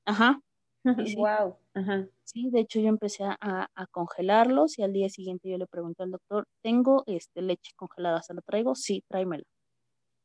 Ajá. 0.06 0.40
Sí, 1.14 1.16
wow. 1.16 1.56
Ajá. 1.74 2.08
Sí, 2.24 2.50
de 2.50 2.58
hecho 2.60 2.80
yo 2.80 2.88
empecé 2.88 3.22
a, 3.24 3.68
congelarlos 3.92 4.78
y 4.78 4.82
al 4.82 4.92
día 4.92 5.08
siguiente 5.08 5.48
yo 5.48 5.56
le 5.56 5.68
pregunté 5.68 6.02
al 6.02 6.10
doctor, 6.10 6.44
¿tengo 6.60 7.04
este, 7.06 7.40
leche 7.40 7.70
congelada? 7.76 8.20
¿Se 8.22 8.34
la 8.34 8.40
traigo? 8.40 8.74
Sí, 8.74 9.04
tráemela. 9.08 9.44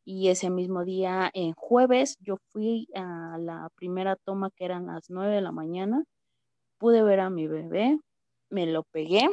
Y 0.04 0.30
ese 0.30 0.50
mismo 0.50 0.84
día, 0.84 1.30
en 1.34 1.54
jueves, 1.54 2.18
yo 2.20 2.38
fui 2.52 2.88
a 2.96 3.38
la 3.40 3.70
primera 3.76 4.16
toma 4.16 4.50
que 4.56 4.66
eran 4.66 4.88
las 4.88 5.10
nueve 5.10 5.36
de 5.36 5.42
la 5.42 5.52
mañana. 5.52 6.04
Pude 6.80 7.04
ver 7.04 7.20
a 7.20 7.30
mi 7.30 7.48
bebé, 7.48 8.00
me 8.50 8.66
lo 8.66 8.84
pegué 8.84 9.28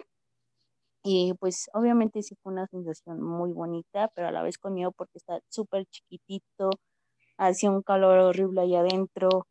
y 1.07 1.35
pues 1.35 1.69
obviamente 1.75 2.23
sí 2.23 2.35
fue 2.43 2.53
una 2.53 2.67
sensación 2.67 3.23
muy 3.23 3.53
bonita, 3.53 4.11
pero 4.15 4.29
a 4.29 4.33
la 4.33 4.43
vez 4.43 4.57
con 4.57 4.73
miedo 4.73 4.91
porque 4.91 5.19
está 5.19 5.39
súper 5.51 5.85
chiquitito, 5.87 6.71
hacía 7.37 7.71
un 7.71 7.83
calor 7.83 8.19
horrible 8.19 8.63
ahí 8.63 8.75
adentro, 8.75 9.47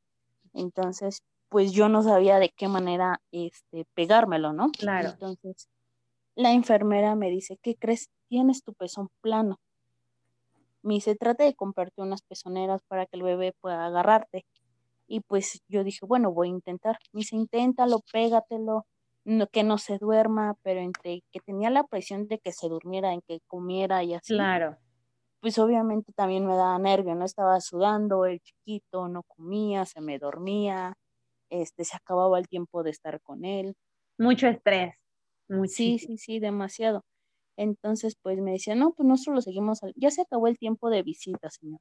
entonces 0.53 1.23
pues 1.49 1.71
yo 1.71 1.87
no 1.87 2.01
sabía 2.01 2.39
de 2.39 2.49
qué 2.49 2.67
manera 2.67 3.21
este, 3.31 3.85
pegármelo, 3.93 4.53
¿no? 4.53 4.71
Claro. 4.71 5.09
Entonces 5.09 5.69
la 6.35 6.51
enfermera 6.51 7.15
me 7.15 7.29
dice, 7.29 7.59
¿qué 7.61 7.75
crees? 7.75 8.09
Tienes 8.27 8.63
tu 8.63 8.73
pezón 8.73 9.09
plano. 9.21 9.59
Me 10.81 10.95
dice, 10.95 11.15
trata 11.15 11.43
de 11.43 11.53
comprarte 11.53 12.01
unas 12.01 12.23
pezoneras 12.23 12.81
para 12.87 13.05
que 13.05 13.17
el 13.17 13.23
bebé 13.23 13.53
pueda 13.61 13.85
agarrarte. 13.85 14.45
Y 15.07 15.19
pues 15.19 15.61
yo 15.67 15.83
dije, 15.83 16.05
bueno, 16.05 16.31
voy 16.31 16.47
a 16.47 16.51
intentar. 16.51 16.97
Me 17.11 17.19
dice, 17.19 17.35
inténtalo, 17.35 17.99
pégatelo, 18.11 18.87
no, 19.23 19.47
que 19.47 19.63
no 19.63 19.77
se 19.77 19.99
duerma, 19.99 20.55
pero 20.63 20.81
entre 20.81 21.21
que 21.31 21.39
tenía 21.39 21.69
la 21.69 21.83
presión 21.83 22.27
de 22.27 22.39
que 22.39 22.51
se 22.51 22.67
durmiera, 22.67 23.13
en 23.13 23.21
que 23.21 23.39
comiera 23.47 24.03
y 24.03 24.15
así. 24.15 24.33
Claro 24.33 24.77
pues 25.43 25.59
obviamente 25.59 26.13
también 26.13 26.45
me 26.47 26.55
daba 26.55 26.79
nervio, 26.79 27.15
¿no? 27.15 27.25
Estaba 27.25 27.59
sudando, 27.59 28.25
el 28.25 28.39
chiquito 28.39 29.09
no 29.09 29.23
comía, 29.23 29.83
se 29.83 29.99
me 29.99 30.17
dormía, 30.17 30.93
este, 31.49 31.83
se 31.83 31.97
acababa 31.97 32.39
el 32.39 32.47
tiempo 32.47 32.81
de 32.81 32.91
estar 32.91 33.19
con 33.19 33.43
él. 33.43 33.75
Mucho 34.17 34.47
estrés. 34.47 34.95
Sí, 35.67 35.99
sí, 35.99 36.17
sí, 36.17 36.39
demasiado. 36.39 37.01
Entonces, 37.57 38.15
pues 38.21 38.39
me 38.39 38.53
decía, 38.53 38.75
no, 38.75 38.93
pues 38.93 39.05
nosotros 39.05 39.35
lo 39.35 39.41
seguimos, 39.41 39.81
ya 39.97 40.11
se 40.11 40.21
acabó 40.21 40.47
el 40.47 40.57
tiempo 40.57 40.89
de 40.89 41.03
visita, 41.03 41.49
señor. 41.49 41.79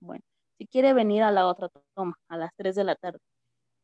Bueno, 0.00 0.22
si 0.58 0.66
quiere 0.66 0.92
venir 0.92 1.22
a 1.22 1.32
la 1.32 1.46
otra 1.46 1.70
toma, 1.96 2.16
a 2.28 2.36
las 2.36 2.50
3 2.58 2.74
de 2.74 2.84
la 2.84 2.96
tarde. 2.96 3.20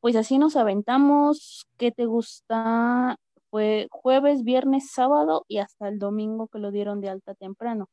Pues 0.00 0.16
así 0.16 0.38
nos 0.38 0.56
aventamos, 0.56 1.66
¿qué 1.78 1.92
te 1.92 2.06
gusta? 2.06 3.16
Fue 3.50 3.88
jueves, 3.90 4.44
viernes, 4.44 4.90
sábado 4.92 5.44
y 5.48 5.58
hasta 5.58 5.88
el 5.88 5.98
domingo 5.98 6.48
que 6.48 6.58
lo 6.58 6.70
dieron 6.70 7.00
de 7.00 7.08
alta 7.10 7.34
temprano 7.34 7.88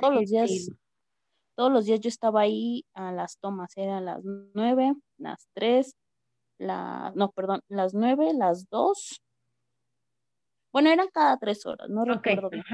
todos 0.00 0.14
los 0.14 0.30
días, 0.30 0.70
todos 1.54 1.72
los 1.72 1.84
días 1.86 2.00
yo 2.00 2.08
estaba 2.08 2.42
ahí 2.42 2.84
a 2.94 3.12
las 3.12 3.38
tomas, 3.38 3.76
eran 3.76 4.04
las 4.04 4.24
nueve, 4.24 4.94
las 5.16 5.48
tres, 5.54 5.96
la, 6.58 7.12
no, 7.14 7.30
perdón, 7.30 7.60
las 7.68 7.94
nueve, 7.94 8.32
las 8.34 8.68
dos. 8.68 9.22
Bueno, 10.72 10.90
eran 10.90 11.08
cada 11.12 11.36
tres 11.38 11.64
horas, 11.66 11.88
no 11.88 12.04
recuerdo 12.04 12.50
bien. 12.50 12.64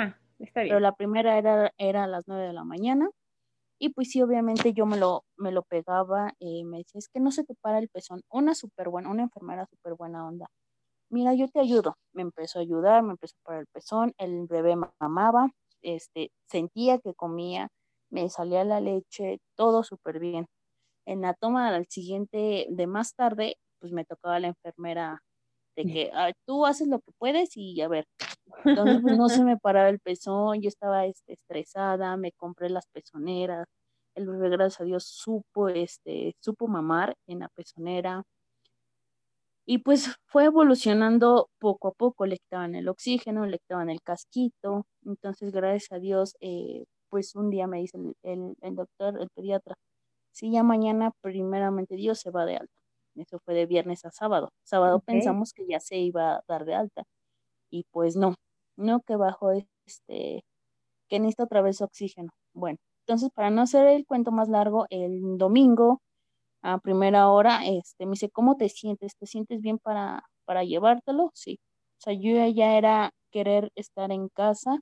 Pero 0.53 0.81
la 0.81 0.93
primera 0.93 1.39
era, 1.39 1.73
era 1.79 2.05
a 2.05 2.07
las 2.07 2.27
nueve 2.27 2.47
de 2.47 2.53
la 2.53 2.65
mañana. 2.65 3.09
Y 3.79 3.91
pues 3.91 4.11
sí, 4.11 4.23
obviamente 4.23 4.73
yo 4.73 4.87
me 4.87 4.97
lo, 4.97 5.25
me 5.37 5.53
lo 5.53 5.63
pegaba, 5.63 6.33
y 6.39 6.65
me 6.65 6.79
decía, 6.79 6.99
es 6.99 7.09
que 7.09 7.21
no 7.21 7.31
se 7.31 7.45
te 7.45 7.55
para 7.55 7.79
el 7.79 7.89
pezón. 7.89 8.23
Una 8.31 8.55
súper 8.55 8.89
buena, 8.89 9.11
una 9.11 9.23
enfermera 9.23 9.67
súper 9.67 9.95
buena 9.95 10.27
onda. 10.27 10.47
Mira, 11.11 11.35
yo 11.35 11.49
te 11.49 11.61
ayudo. 11.61 11.97
Me 12.13 12.23
empezó 12.23 12.59
a 12.59 12.63
ayudar, 12.63 13.03
me 13.03 13.13
empezó 13.13 13.37
a 13.37 13.45
parar 13.45 13.61
el 13.63 13.67
pezón, 13.67 14.15
el 14.17 14.47
bebé 14.47 14.77
mamaba, 14.99 15.51
este, 15.85 16.31
sentía 16.47 16.99
que 16.99 17.15
comía, 17.15 17.69
me 18.11 18.29
salía 18.31 18.65
la 18.65 18.81
leche, 18.81 19.41
todo 19.57 19.85
súper 19.85 20.19
bien. 20.21 20.47
En 21.07 21.23
la 21.23 21.35
toma 21.35 21.69
al 21.75 21.87
siguiente 21.87 22.67
de 22.71 22.87
más 22.87 23.15
tarde, 23.15 23.57
pues 23.81 23.93
me 23.93 24.05
tocaba 24.05 24.41
la 24.41 24.49
enfermera 24.49 25.23
de 25.77 25.85
que 25.85 26.13
tú 26.47 26.67
haces 26.67 26.89
lo 26.89 27.01
que 27.01 27.13
puedes 27.19 27.57
y 27.57 27.81
a 27.81 27.89
ver. 27.89 28.07
Entonces 28.65 29.01
pues, 29.03 29.19
no 29.19 29.29
se 29.29 29.45
me 29.45 29.59
paraba 29.59 29.89
el 29.89 30.01
pezón, 30.01 30.63
yo 30.63 30.69
estaba 30.69 31.07
este, 31.07 31.35
estresada, 31.35 32.17
me 32.17 32.33
compré 32.33 32.71
las 32.71 32.87
pezoneras, 32.89 33.67
el 34.15 34.27
bebé 34.29 34.51
gracias 34.51 34.81
a 34.81 34.85
Dios 34.85 35.05
supo, 35.05 35.69
este, 35.69 36.35
supo 36.41 36.69
mamar 36.69 37.15
en 37.27 37.41
la 37.41 37.49
pezonera, 37.49 38.25
y 39.67 39.79
pues 39.79 40.17
fue 40.27 40.45
evolucionando 40.45 41.49
poco 41.59 41.89
a 41.89 41.93
poco, 41.93 42.27
le 42.27 42.39
quitaban 42.39 42.75
el 42.75 42.89
oxígeno, 42.89 43.47
le 43.47 43.59
quitaban 43.59 43.89
el 43.91 44.03
casquito. 44.03 44.87
Entonces, 45.07 45.53
gracias 45.53 45.93
a 45.93 45.99
Dios, 45.99 46.37
eh, 46.41 46.85
pues 47.09 47.35
un 47.35 47.51
día 47.51 47.67
me 47.67 47.79
dice 47.79 47.99
el, 48.23 48.57
el, 48.61 48.75
doctor, 48.75 49.21
el 49.21 49.29
pediatra, 49.31 49.75
si 50.33 50.51
ya 50.51 50.63
mañana 50.63 51.13
primeramente 51.23 51.97
Dios 51.97 52.21
se 52.21 52.31
va 52.31 52.45
de 52.47 52.57
alta. 52.57 52.73
Eso 53.17 53.39
fue 53.45 53.55
de 53.55 53.67
viernes 53.67 54.05
a 54.05 54.11
sábado. 54.11 54.51
Sábado 54.65 55.01
pensamos 55.01 55.53
que 55.53 55.67
ya 55.67 55.81
se 55.81 55.97
iba 55.99 56.37
a 56.37 56.43
dar 56.49 56.65
de 56.65 56.75
alta. 56.75 57.05
Y 57.71 57.85
pues 57.93 58.17
no, 58.17 58.35
no 58.77 59.01
que 59.01 59.17
bajo 59.17 59.53
este, 59.87 60.45
que 61.09 61.21
necesita 61.21 61.45
otra 61.45 61.63
vez 61.63 61.81
oxígeno. 61.83 62.31
Bueno, 62.55 62.79
entonces 63.07 63.31
para 63.35 63.51
no 63.51 63.63
hacer 63.63 63.87
el 63.89 64.07
cuento 64.07 64.33
más 64.33 64.49
largo, 64.49 64.87
el 64.91 65.39
domingo 65.39 66.01
a 66.65 66.79
primera 66.79 67.29
hora, 67.29 67.67
este, 67.67 68.07
me 68.07 68.13
dice, 68.13 68.31
¿cómo 68.31 68.57
te 68.57 68.71
sientes? 68.71 69.17
¿Te 69.17 69.27
sientes 69.27 69.61
bien 69.61 69.79
para, 69.79 70.25
para 70.47 70.65
llevártelo? 70.65 71.31
Sí. 71.35 71.61
O 71.99 72.01
sea, 72.01 72.15
yo 72.15 72.33
ya 72.49 72.79
era 72.79 73.11
querer 73.31 73.71
estar 73.77 74.11
en 74.11 74.29
casa 74.31 74.79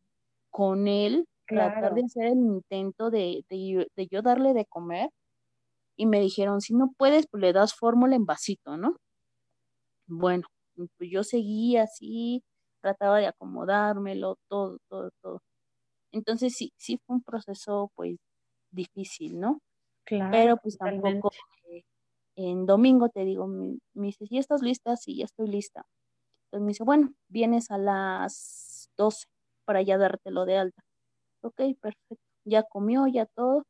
con 0.50 0.86
él, 0.88 1.26
tratar 1.46 1.94
de 1.94 2.04
hacer 2.04 2.26
el 2.26 2.38
intento 2.38 3.10
de, 3.10 3.44
de, 3.50 4.08
yo 4.08 4.22
darle 4.22 4.54
de 4.54 4.64
comer. 4.66 5.10
Y 5.96 6.06
me 6.06 6.20
dijeron, 6.20 6.60
si 6.60 6.74
no 6.74 6.92
puedes, 6.96 7.26
pues 7.28 7.42
le 7.42 7.52
das 7.52 7.74
fórmula 7.74 8.14
en 8.16 8.26
vasito, 8.26 8.76
¿no? 8.76 8.96
Bueno, 10.06 10.46
pues 10.76 11.10
yo 11.10 11.24
seguía 11.24 11.82
así, 11.84 12.44
trataba 12.80 13.18
de 13.18 13.26
acomodármelo, 13.26 14.36
todo, 14.48 14.78
todo, 14.88 15.10
todo. 15.20 15.42
Entonces 16.12 16.54
sí, 16.54 16.72
sí 16.76 16.98
fue 17.06 17.16
un 17.16 17.22
proceso 17.22 17.90
pues 17.96 18.16
difícil, 18.70 19.40
¿no? 19.40 19.60
Claro, 20.04 20.30
Pero 20.32 20.56
pues 20.58 20.78
tampoco 20.78 21.30
en 22.36 22.66
domingo 22.66 23.08
te 23.08 23.24
digo, 23.24 23.46
me, 23.46 23.78
dices, 23.94 24.28
¿ya 24.30 24.40
estás 24.40 24.62
lista? 24.62 24.96
Sí, 24.96 25.16
ya 25.16 25.24
estoy 25.24 25.48
lista. 25.48 25.86
Entonces 26.46 26.64
me 26.64 26.68
dice, 26.68 26.84
bueno, 26.84 27.12
vienes 27.28 27.70
a 27.70 27.78
las 27.78 28.90
12 28.96 29.26
para 29.64 29.82
ya 29.82 29.98
dártelo 29.98 30.44
de 30.44 30.58
alta. 30.58 30.82
Ok, 31.42 31.60
perfecto. 31.80 32.16
Ya 32.44 32.62
comió, 32.62 33.06
ya 33.06 33.26
todo. 33.26 33.64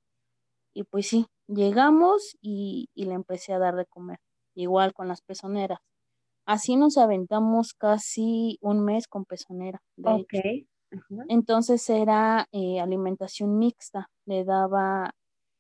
Y 0.74 0.84
pues 0.84 1.08
sí, 1.08 1.26
llegamos 1.48 2.36
y, 2.40 2.88
le 2.94 3.14
empecé 3.14 3.52
a 3.52 3.58
dar 3.58 3.76
de 3.76 3.86
comer. 3.86 4.18
Igual 4.54 4.92
con 4.94 5.08
las 5.08 5.22
pezoneras. 5.22 5.78
Así 6.46 6.76
nos 6.76 6.98
aventamos 6.98 7.74
casi 7.74 8.58
un 8.60 8.84
mes 8.84 9.06
con 9.08 9.24
pezonera. 9.24 9.80
ok. 10.02 10.34
Entonces 11.28 11.88
era 11.88 12.46
eh, 12.52 12.80
alimentación 12.80 13.58
mixta. 13.58 14.08
Le 14.26 14.44
daba 14.44 15.12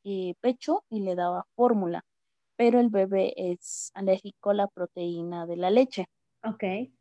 eh, 0.04 0.34
pecho 0.40 0.84
y 0.90 1.00
le 1.00 1.14
daba 1.14 1.46
fórmula. 1.54 2.04
Pero 2.62 2.78
el 2.78 2.90
bebé 2.90 3.34
es 3.36 3.90
alérgico 3.92 4.50
a 4.50 4.54
la 4.54 4.68
proteína 4.68 5.46
de 5.46 5.56
la 5.56 5.68
leche. 5.68 6.06
Ok. 6.44 6.92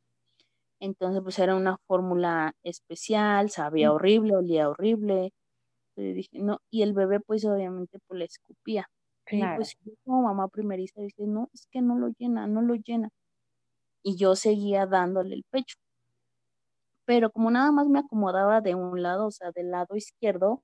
Entonces, 0.79 1.21
pues 1.21 1.37
era 1.39 1.55
una 1.55 1.77
fórmula 1.87 2.53
especial, 2.63 3.49
sabía 3.51 3.91
horrible, 3.93 4.35
olía 4.35 4.69
horrible. 4.69 5.31
Dije, 5.97 6.39
no, 6.39 6.59
y 6.71 6.83
el 6.83 6.93
bebé, 6.93 7.19
pues 7.21 7.45
obviamente, 7.45 7.99
pues 8.07 8.19
le 8.19 8.25
escupía. 8.25 8.87
Y 9.31 9.47
pues 9.49 9.75
yo 9.81 9.93
como 10.05 10.23
mamá 10.23 10.47
primeriza 10.49 11.01
dije, 11.01 11.25
no, 11.27 11.49
es 11.53 11.67
que 11.71 11.81
no 11.81 11.97
lo 11.99 12.09
llena, 12.19 12.47
no 12.47 12.61
lo 12.63 12.75
llena. 12.75 13.09
Y 14.03 14.17
yo 14.17 14.35
seguía 14.35 14.87
dándole 14.87 15.35
el 15.35 15.43
pecho. 15.51 15.75
Pero 17.07 17.31
como 17.31 17.51
nada 17.51 17.71
más 17.71 17.87
me 17.87 17.99
acomodaba 17.99 18.61
de 18.61 18.75
un 18.75 19.01
lado, 19.03 19.27
o 19.27 19.31
sea, 19.31 19.51
del 19.51 19.71
lado 19.71 19.95
izquierdo, 19.95 20.63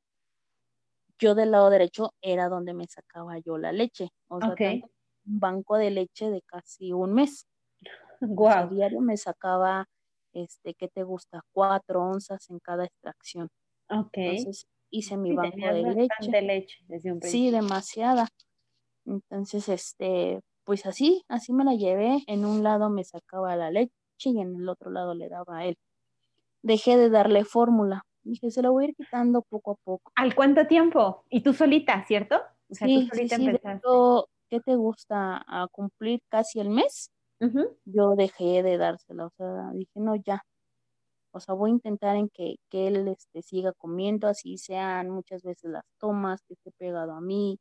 yo 1.20 1.36
del 1.36 1.52
lado 1.52 1.70
derecho 1.70 2.14
era 2.22 2.50
donde 2.50 2.74
me 2.74 2.88
sacaba 2.88 3.38
yo 3.40 3.58
la 3.58 3.72
leche. 3.72 4.10
O 4.28 4.40
sea, 4.40 4.56
un 4.60 5.40
banco 5.40 5.78
de 5.78 5.92
leche 5.92 6.30
de 6.30 6.42
casi 6.42 6.94
un 6.94 7.14
mes. 7.14 7.48
Wow. 8.20 8.70
diario 8.70 9.00
me 9.00 9.16
sacaba, 9.16 9.86
este, 10.34 10.74
¿qué 10.74 10.88
te 10.88 11.04
gusta? 11.04 11.44
Cuatro 11.52 12.02
onzas 12.02 12.50
en 12.50 12.58
cada 12.58 12.86
extracción. 12.86 13.48
Ok. 13.92 14.10
Entonces 14.14 14.66
hice 14.90 15.18
mi 15.18 15.34
banco 15.34 15.56
de 15.56 15.84
leche. 15.84 16.42
leche 16.42 16.78
desde 16.88 17.12
un 17.12 17.22
sí, 17.22 17.52
demasiada. 17.52 18.28
Entonces, 19.06 19.70
este, 19.70 20.42
pues 20.64 20.86
así, 20.86 21.24
así 21.28 21.54
me 21.54 21.64
la 21.64 21.76
llevé. 21.76 22.24
En 22.28 22.44
un 22.44 22.64
lado 22.64 22.90
me 22.90 23.04
sacaba 23.04 23.56
la 23.56 23.70
leche 23.70 23.92
y 24.24 24.40
en 24.40 24.56
el 24.56 24.68
otro 24.68 24.90
lado 24.90 25.14
le 25.14 25.30
daba 25.30 25.60
a 25.60 25.66
él. 25.66 25.78
Dejé 26.64 26.98
de 26.98 27.10
darle 27.10 27.46
fórmula. 27.46 28.04
Dije, 28.27 28.51
se 28.51 28.62
la 28.62 28.69
voy 28.69 28.86
a 28.86 28.88
ir 28.89 28.96
quitando 28.96 29.41
poco 29.41 29.72
a 29.72 29.75
poco. 29.75 30.12
¿Al 30.15 30.36
cuánto 30.36 30.67
tiempo? 30.67 31.24
Y 31.29 31.41
tú 31.41 31.53
solita, 31.53 32.03
¿cierto? 32.05 32.41
O 32.69 32.75
sea, 32.75 32.88
sí, 32.88 33.07
tú 33.10 33.15
solita 33.15 33.36
sí, 33.38 33.50
¿Qué 34.50 34.62
te 34.62 34.75
gusta? 34.75 35.43
A 35.46 35.67
cumplir 35.67 36.22
casi 36.29 36.60
el 36.60 36.69
mes 36.69 37.12
yo 37.86 38.15
dejé 38.15 38.63
de 38.63 38.77
dársela, 38.77 39.27
o 39.27 39.29
sea, 39.31 39.72
dije, 39.74 39.91
no, 40.00 40.15
ya, 40.15 40.43
o 41.31 41.39
sea, 41.39 41.53
voy 41.53 41.72
a 41.72 41.74
intentar 41.74 42.15
en 42.15 42.29
que, 42.29 42.55
que 42.69 42.88
él 42.88 43.07
este, 43.07 43.41
siga 43.41 43.74
comiendo, 43.74 44.27
así 44.27 44.57
sean 44.57 45.10
muchas 45.10 45.43
veces 45.43 45.72
las 45.72 45.86
tomas, 46.00 46.41
que 46.43 46.53
esté 46.55 46.72
pegado 46.72 47.13
a 47.13 47.22
mí, 47.22 47.60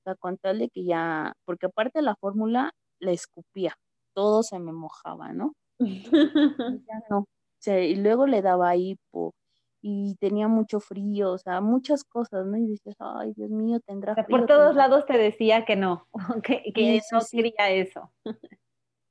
o 0.00 0.02
sea, 0.04 0.14
con 0.16 0.38
tal 0.38 0.60
de 0.60 0.68
que 0.68 0.84
ya, 0.84 1.34
porque 1.44 1.66
aparte 1.66 1.98
de 1.98 2.04
la 2.04 2.16
fórmula, 2.16 2.72
la 3.00 3.12
escupía, 3.12 3.74
todo 4.14 4.42
se 4.42 4.58
me 4.58 4.72
mojaba, 4.72 5.32
¿no? 5.32 5.54
ya 6.88 7.02
no, 7.10 7.26
y 7.66 7.96
luego 7.96 8.26
le 8.26 8.42
daba 8.42 8.76
hipo, 8.76 9.34
y 9.80 10.16
tenía 10.16 10.48
mucho 10.48 10.80
frío, 10.80 11.32
o 11.32 11.38
sea, 11.38 11.60
muchas 11.60 12.04
cosas, 12.04 12.46
¿no? 12.46 12.56
Y 12.56 12.66
dices, 12.66 12.96
ay, 12.98 13.32
Dios 13.34 13.50
mío, 13.50 13.80
tendrá 13.80 14.14
frío. 14.14 14.26
Por 14.38 14.46
todos 14.46 14.74
lados 14.74 15.06
te 15.06 15.16
decía 15.16 15.64
que 15.64 15.76
no, 15.76 16.06
que, 16.44 16.62
que 16.74 17.00
no 17.12 17.20
quería 17.30 17.70
eso. 17.70 18.12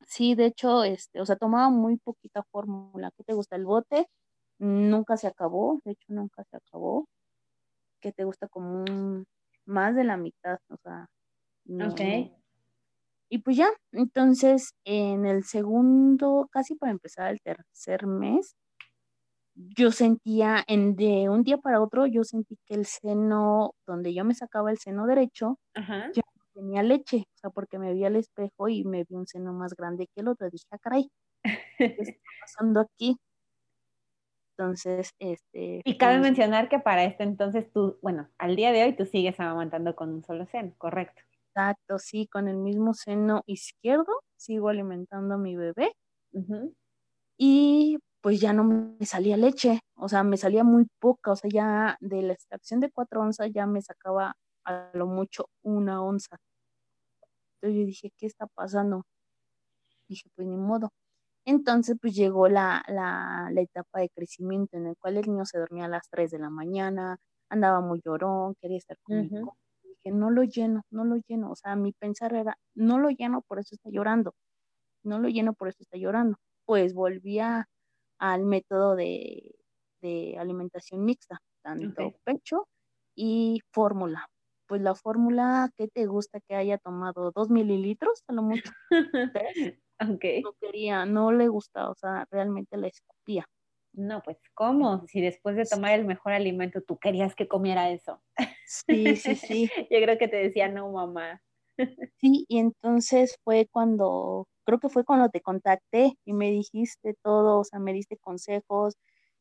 Sí, 0.10 0.36
de 0.36 0.46
hecho, 0.46 0.86
este, 0.86 1.20
o 1.20 1.26
sea, 1.26 1.36
tomaba 1.36 1.70
muy 1.70 1.98
poquita 1.98 2.42
fórmula. 2.44 3.12
¿Qué 3.18 3.26
te 3.26 3.34
gusta? 3.34 3.58
El 3.58 3.66
bote 3.66 4.08
nunca 4.58 5.18
se 5.18 5.28
acabó, 5.28 5.82
de 5.84 5.92
hecho, 5.92 6.06
nunca 6.08 6.46
se 6.46 6.56
acabó. 6.56 7.10
¿Qué 8.00 8.14
te 8.14 8.24
gusta? 8.24 8.48
Como 8.48 8.86
más 9.66 9.96
de 9.96 10.06
la 10.06 10.16
mitad, 10.16 10.60
o 10.70 10.78
sea. 10.78 11.10
ok. 11.90 12.32
Y 13.30 13.40
pues 13.40 13.58
ya, 13.58 13.70
entonces, 13.92 14.74
en 14.86 15.26
el 15.26 15.44
segundo, 15.44 16.48
casi 16.52 16.76
para 16.76 16.94
empezar 16.94 17.30
el 17.30 17.42
tercer 17.42 18.08
mes, 18.08 18.56
yo 19.58 19.92
sentía, 19.92 20.64
en, 20.68 20.96
de 20.96 21.30
un 21.30 21.44
día 21.44 21.58
para 21.58 21.82
otro, 21.82 22.06
yo 22.06 22.24
sentí 22.24 22.58
que 22.66 22.76
el 22.76 22.86
seno, 22.86 23.74
donde 23.88 24.14
yo 24.14 24.24
me 24.24 24.36
sacaba 24.36 24.72
el 24.72 24.78
seno 24.78 25.08
derecho, 25.08 25.60
ya 25.76 26.22
tenía 26.54 26.84
leche, 26.84 27.26
o 27.36 27.38
sea, 27.38 27.50
porque 27.50 27.80
me 27.80 27.94
vi 27.94 28.06
al 28.06 28.16
espejo 28.16 28.70
y 28.70 28.84
me 28.84 29.04
vi 29.04 29.16
un 29.16 29.28
seno 29.28 29.54
más 29.54 29.74
grande 29.76 30.08
que 30.14 30.22
el 30.22 30.28
otro. 30.28 30.50
Dije, 30.50 30.66
ah, 30.72 30.78
caray, 30.80 31.10
¿qué 31.44 31.52
está 32.20 32.30
pasando 32.42 32.82
aquí? 32.82 33.18
Entonces, 34.58 35.14
este. 35.20 35.82
Y 35.86 35.98
cabe 35.98 36.16
pues 36.16 36.24
mencionar 36.24 36.68
que 36.68 36.80
para 36.80 37.04
este 37.04 37.24
entonces 37.24 37.72
tú, 37.72 38.00
bueno, 38.02 38.30
al 38.40 38.56
día 38.56 38.72
de 38.72 38.84
hoy 38.84 38.96
tú 38.96 39.06
sigues 39.06 39.40
amamantando 39.40 39.96
con 39.96 40.10
un 40.10 40.24
solo 40.24 40.48
seno, 40.48 40.74
¿correcto? 40.78 41.22
Exacto, 41.50 42.00
sí, 42.00 42.28
con 42.28 42.48
el 42.48 42.58
mismo 42.58 42.94
seno 42.94 43.44
izquierdo 43.46 44.22
sigo 44.36 44.70
alimentando 44.70 45.36
a 45.36 45.38
mi 45.38 45.56
bebé. 45.56 45.94
Y 47.38 47.98
pues 48.22 48.40
ya 48.42 48.54
no 48.54 48.64
me 48.64 49.06
salía 49.06 49.38
leche, 49.38 49.82
o 49.96 50.10
sea, 50.10 50.24
me 50.24 50.38
salía 50.38 50.64
muy 50.64 50.88
poca, 51.00 51.32
o 51.32 51.36
sea, 51.36 51.50
ya 51.52 51.98
de 52.02 52.22
la 52.24 52.34
extracción 52.34 52.80
de 52.80 52.92
cuatro 52.92 53.22
onzas 53.22 53.52
ya 53.54 53.66
me 53.66 53.82
sacaba 53.82 54.36
a 54.66 54.90
lo 54.94 55.08
mucho 55.08 55.50
una 55.64 56.04
onza. 56.04 56.38
Entonces 57.56 57.80
yo 57.80 57.86
dije, 57.86 58.12
¿qué 58.18 58.28
está 58.28 58.48
pasando? 58.48 59.06
Dije, 60.08 60.30
pues 60.36 60.48
ni 60.48 60.58
modo. 60.58 60.90
Entonces, 61.46 61.98
pues 62.02 62.14
llegó 62.16 62.50
la, 62.50 62.84
la, 62.88 63.50
la, 63.52 63.62
etapa 63.62 64.00
de 64.02 64.10
crecimiento 64.10 64.78
en 64.78 64.88
el 64.88 64.98
cual 64.98 65.18
el 65.18 65.26
niño 65.28 65.46
se 65.46 65.60
dormía 65.60 65.86
a 65.86 65.88
las 65.88 66.10
3 66.10 66.32
de 66.32 66.40
la 66.40 66.50
mañana, 66.50 67.18
andaba 67.50 67.82
muy 67.82 68.02
llorón, 68.04 68.56
quería 68.62 68.78
estar 68.78 68.98
conmigo. 69.02 69.58
Dije, 69.84 70.12
no 70.12 70.30
lo 70.30 70.44
lleno, 70.44 70.84
no 70.90 71.06
lo 71.06 71.16
lleno. 71.28 71.52
O 71.52 71.56
sea, 71.56 71.76
mi 71.76 71.94
pensar 71.94 72.34
era, 72.34 72.58
no 72.76 73.00
lo 73.00 73.10
lleno, 73.10 73.42
por 73.44 73.60
eso 73.60 73.76
está 73.76 73.90
llorando. 73.90 74.34
No 75.04 75.20
lo 75.20 75.30
lleno, 75.30 75.54
por 75.54 75.70
eso 75.70 75.78
está 75.82 75.98
llorando. 75.98 76.38
Pues 76.66 76.94
volvía 76.94 77.70
al 78.20 78.44
método 78.46 78.96
de, 78.96 79.56
de 80.02 80.38
alimentación 80.40 81.06
mixta, 81.06 81.40
tanto 81.62 82.14
pecho 82.24 82.68
y 83.16 83.62
fórmula 83.72 84.28
pues 84.68 84.82
la 84.82 84.94
fórmula 84.94 85.72
que 85.76 85.88
te 85.88 86.06
gusta 86.06 86.40
que 86.42 86.56
haya 86.56 86.78
tomado 86.78 87.32
dos 87.32 87.50
mililitros, 87.50 88.24
a 88.28 88.34
lo 88.34 88.44
mucho. 88.44 88.72
okay. 90.00 90.44
No 90.44 90.54
quería, 90.60 91.06
no 91.06 91.32
le 91.32 91.48
gustaba, 91.48 91.90
o 91.90 91.96
sea, 91.96 92.28
realmente 92.30 92.78
la 92.78 92.88
escupía. 92.88 93.46
No, 93.94 94.22
pues 94.22 94.38
¿cómo? 94.54 95.08
Si 95.08 95.22
después 95.22 95.56
de 95.56 95.66
tomar 95.66 95.94
el 95.94 96.06
mejor 96.06 96.34
alimento 96.34 96.82
tú 96.82 97.00
querías 97.00 97.34
que 97.34 97.48
comiera 97.48 97.90
eso. 97.90 98.22
Sí, 98.68 99.16
sí, 99.16 99.36
sí. 99.36 99.70
Yo 99.90 100.00
creo 100.02 100.18
que 100.20 100.28
te 100.28 100.38
decía, 100.38 100.68
no, 100.68 100.92
mamá. 100.92 101.42
Sí, 102.20 102.46
y 102.48 102.60
entonces 102.60 103.38
fue 103.44 103.68
cuando, 103.72 104.48
creo 104.68 104.80
que 104.82 104.90
fue 104.90 105.06
cuando 105.06 105.30
te 105.32 105.42
contacté 105.42 106.20
y 106.26 106.34
me 106.34 106.52
dijiste 106.52 107.16
todo, 107.24 107.60
o 107.62 107.66
sea, 107.66 107.80
me 107.80 107.94
diste 107.94 108.18
consejos, 108.20 108.96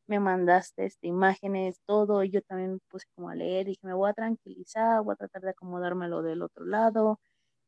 me 0.08 0.20
mandaste 0.20 0.86
este, 0.86 1.08
imágenes, 1.08 1.80
todo, 1.86 2.24
y 2.24 2.30
yo 2.32 2.42
también 2.42 2.74
me 2.74 2.80
puse 2.90 3.06
como 3.16 3.30
a 3.30 3.36
leer, 3.36 3.66
dije, 3.66 3.80
me 3.84 3.94
voy 3.94 4.10
a 4.10 4.14
tranquilizar, 4.14 5.02
voy 5.04 5.14
a 5.14 5.16
tratar 5.16 5.42
de 5.42 5.50
acomodármelo 5.52 6.22
del 6.22 6.42
otro 6.42 6.66
lado 6.66 7.20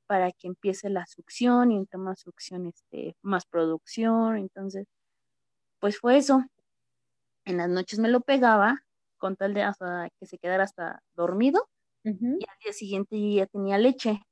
para 0.08 0.32
que 0.32 0.48
empiece 0.48 0.90
la 0.90 1.06
succión 1.06 1.72
y 1.72 1.78
entre 1.78 1.98
más 2.00 2.20
succión, 2.20 2.66
este, 2.68 3.16
más 3.22 3.46
producción, 3.46 4.38
entonces, 4.38 4.86
pues 5.80 5.98
fue 6.00 6.16
eso. 6.18 6.44
En 7.46 7.56
las 7.56 7.68
noches 7.68 7.98
me 7.98 8.08
lo 8.08 8.20
pegaba 8.20 8.84
con 9.18 9.36
tal 9.36 9.54
de 9.54 9.62
hasta 9.62 10.08
que 10.20 10.26
se 10.26 10.38
quedara 10.38 10.64
hasta 10.64 11.02
dormido 11.14 11.68
y 12.38 12.44
al 12.50 12.58
día 12.64 12.72
siguiente 12.74 13.34
ya 13.34 13.46
tenía 13.46 13.78
leche 13.78 14.22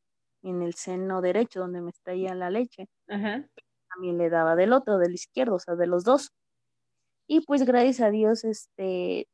en 0.48 0.62
el 0.62 0.74
seno 0.74 1.20
derecho 1.20 1.60
donde 1.60 1.80
me 1.80 1.90
extraía 1.90 2.34
la 2.34 2.50
leche. 2.50 2.88
También 3.90 4.18
le 4.18 4.30
daba 4.30 4.56
del 4.56 4.72
otro, 4.72 4.98
del 4.98 5.14
izquierdo, 5.14 5.56
o 5.56 5.58
sea, 5.58 5.74
de 5.74 5.86
los 5.86 6.04
dos. 6.04 6.30
Y 7.28 7.40
pues 7.40 7.64
gracias 7.64 8.00
a 8.00 8.10
Dios, 8.10 8.44
este, 8.44 9.26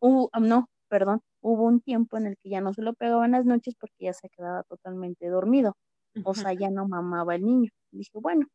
hubo, 0.00 0.30
no, 0.40 0.68
perdón, 0.88 1.20
hubo 1.40 1.64
un 1.64 1.80
tiempo 1.80 2.16
en 2.16 2.26
el 2.26 2.36
que 2.38 2.50
ya 2.50 2.60
no 2.60 2.72
se 2.74 2.82
lo 2.82 2.94
pegaba 2.94 3.24
en 3.26 3.32
las 3.32 3.44
noches 3.44 3.74
porque 3.78 4.06
ya 4.06 4.12
se 4.12 4.28
quedaba 4.28 4.62
totalmente 4.64 5.28
dormido. 5.28 5.76
O 6.24 6.34
sea, 6.34 6.52
ya 6.52 6.70
no 6.70 6.86
mamaba 6.86 7.34
el 7.34 7.44
niño. 7.44 7.70
Dije, 7.90 8.10
bueno, 8.14 8.46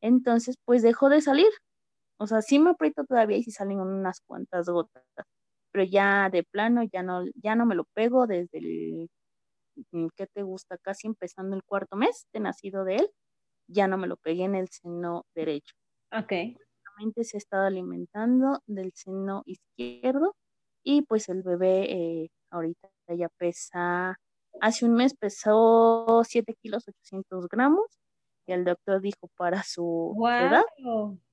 entonces 0.00 0.56
pues 0.64 0.82
dejó 0.82 1.08
de 1.08 1.20
salir. 1.20 1.48
O 2.18 2.26
sea, 2.26 2.42
sí 2.42 2.58
me 2.58 2.70
aprieto 2.70 3.04
todavía 3.04 3.38
y 3.38 3.44
sí 3.44 3.52
salen 3.52 3.80
unas 3.80 4.20
cuantas 4.22 4.68
gotas, 4.68 5.04
pero 5.72 5.84
ya 5.84 6.30
de 6.30 6.44
plano 6.44 6.82
ya 6.84 7.02
no, 7.02 7.24
ya 7.36 7.54
no 7.56 7.66
me 7.66 7.74
lo 7.76 7.84
pego 7.94 8.26
desde 8.26 8.58
el, 8.58 9.10
¿qué 10.16 10.26
te 10.26 10.42
gusta? 10.42 10.78
Casi 10.78 11.06
empezando 11.06 11.56
el 11.56 11.64
cuarto 11.64 11.96
mes 11.96 12.26
de 12.32 12.40
nacido 12.40 12.84
de 12.84 12.96
él, 12.96 13.10
ya 13.68 13.88
no 13.88 13.98
me 13.98 14.06
lo 14.06 14.16
pegué 14.16 14.44
en 14.44 14.54
el 14.54 14.68
seno 14.68 15.24
derecho. 15.34 15.74
Ok 16.12 16.32
se 17.22 17.36
ha 17.36 17.38
estado 17.38 17.66
alimentando 17.66 18.60
del 18.66 18.92
seno 18.94 19.42
izquierdo 19.46 20.36
y 20.84 21.02
pues 21.02 21.28
el 21.28 21.42
bebé 21.42 21.92
eh, 21.92 22.30
ahorita 22.50 22.88
ya 23.16 23.28
pesa, 23.38 24.18
hace 24.60 24.84
un 24.84 24.94
mes 24.94 25.14
pesó 25.14 26.22
7 26.24 26.54
kilos 26.60 26.88
800 26.88 27.48
gramos 27.48 27.86
que 28.46 28.54
el 28.54 28.64
doctor 28.64 29.00
dijo 29.00 29.28
para 29.36 29.62
su 29.62 30.14
edad, 30.26 30.64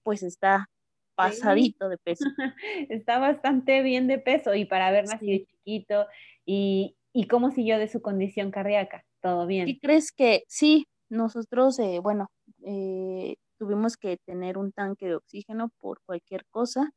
pues 0.04 0.22
está 0.22 0.68
pasadito 1.16 1.88
de 1.88 1.98
peso. 1.98 2.26
está 2.90 3.20
bastante 3.20 3.82
bien 3.82 4.08
de 4.08 4.20
peso 4.20 4.54
y 4.54 4.66
para 4.66 4.88
haber 4.88 5.06
nacido 5.06 5.46
chiquito 5.46 6.08
y, 6.46 6.98
y 7.16 7.28
cómo 7.28 7.52
siguió 7.52 7.80
de 7.80 7.88
su 7.88 8.02
condición 8.02 8.52
cardíaca, 8.52 9.04
todo 9.22 9.48
bien. 9.48 9.70
¿Y 9.70 9.80
crees 9.80 10.12
que 10.12 10.44
sí? 10.50 10.86
Nosotros, 11.10 11.80
eh, 11.80 12.00
bueno, 12.04 12.28
eh, 12.66 13.36
tuvimos 13.58 13.96
que 13.98 14.18
tener 14.26 14.58
un 14.58 14.72
tanque 14.74 15.08
de 15.08 15.16
oxígeno 15.16 15.70
por 15.80 16.00
cualquier 16.06 16.46
cosa, 16.50 16.92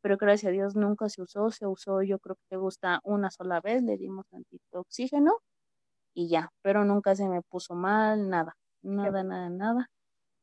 pero 0.00 0.16
gracias 0.16 0.50
a 0.50 0.52
Dios 0.52 0.76
nunca 0.76 1.08
se 1.08 1.22
usó, 1.22 1.50
se 1.50 1.66
usó 1.66 2.02
yo 2.02 2.18
creo 2.20 2.36
que 2.36 2.44
te 2.50 2.56
gusta 2.56 3.00
una 3.04 3.30
sola 3.32 3.60
vez, 3.60 3.82
le 3.82 3.96
dimos 3.98 4.26
tantito 4.30 4.80
oxígeno 4.80 5.38
y 6.14 6.28
ya, 6.28 6.50
pero 6.62 6.84
nunca 6.84 7.14
se 7.16 7.28
me 7.28 7.42
puso 7.42 7.74
mal, 7.74 8.28
nada, 8.30 8.54
nada, 8.82 9.24
nada, 9.24 9.50
nada. 9.50 9.88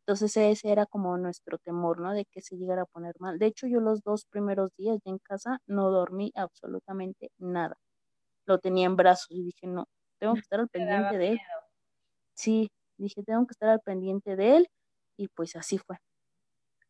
Entonces 0.07 0.35
ese 0.37 0.71
era 0.71 0.85
como 0.87 1.17
nuestro 1.17 1.57
temor, 1.59 1.99
¿no? 2.01 2.13
De 2.13 2.25
que 2.31 2.41
se 2.41 2.57
llegara 2.57 2.83
a 2.83 2.85
poner 2.87 3.15
mal. 3.19 3.39
De 3.39 3.47
hecho, 3.47 3.67
yo 3.67 3.79
los 3.81 4.01
dos 4.03 4.25
primeros 4.25 4.71
días 4.77 4.99
ya 5.05 5.11
en 5.11 5.19
casa 5.19 5.59
no 5.67 5.91
dormí 5.91 6.31
absolutamente 6.35 7.31
nada. 7.39 7.77
Lo 8.45 8.59
tenía 8.59 8.85
en 8.87 8.95
brazos 8.95 9.27
y 9.29 9.43
dije, 9.43 9.67
no, 9.67 9.85
tengo 10.19 10.35
que 10.35 10.41
estar 10.41 10.59
al 10.59 10.69
pendiente 10.69 11.17
de 11.17 11.27
él. 11.29 11.41
Sí, 12.35 12.69
dije, 12.97 13.23
tengo 13.23 13.45
que 13.45 13.53
estar 13.53 13.69
al 13.69 13.81
pendiente 13.81 14.35
de 14.35 14.57
él 14.57 14.67
y 15.17 15.27
pues 15.29 15.55
así 15.55 15.77
fue. 15.77 15.97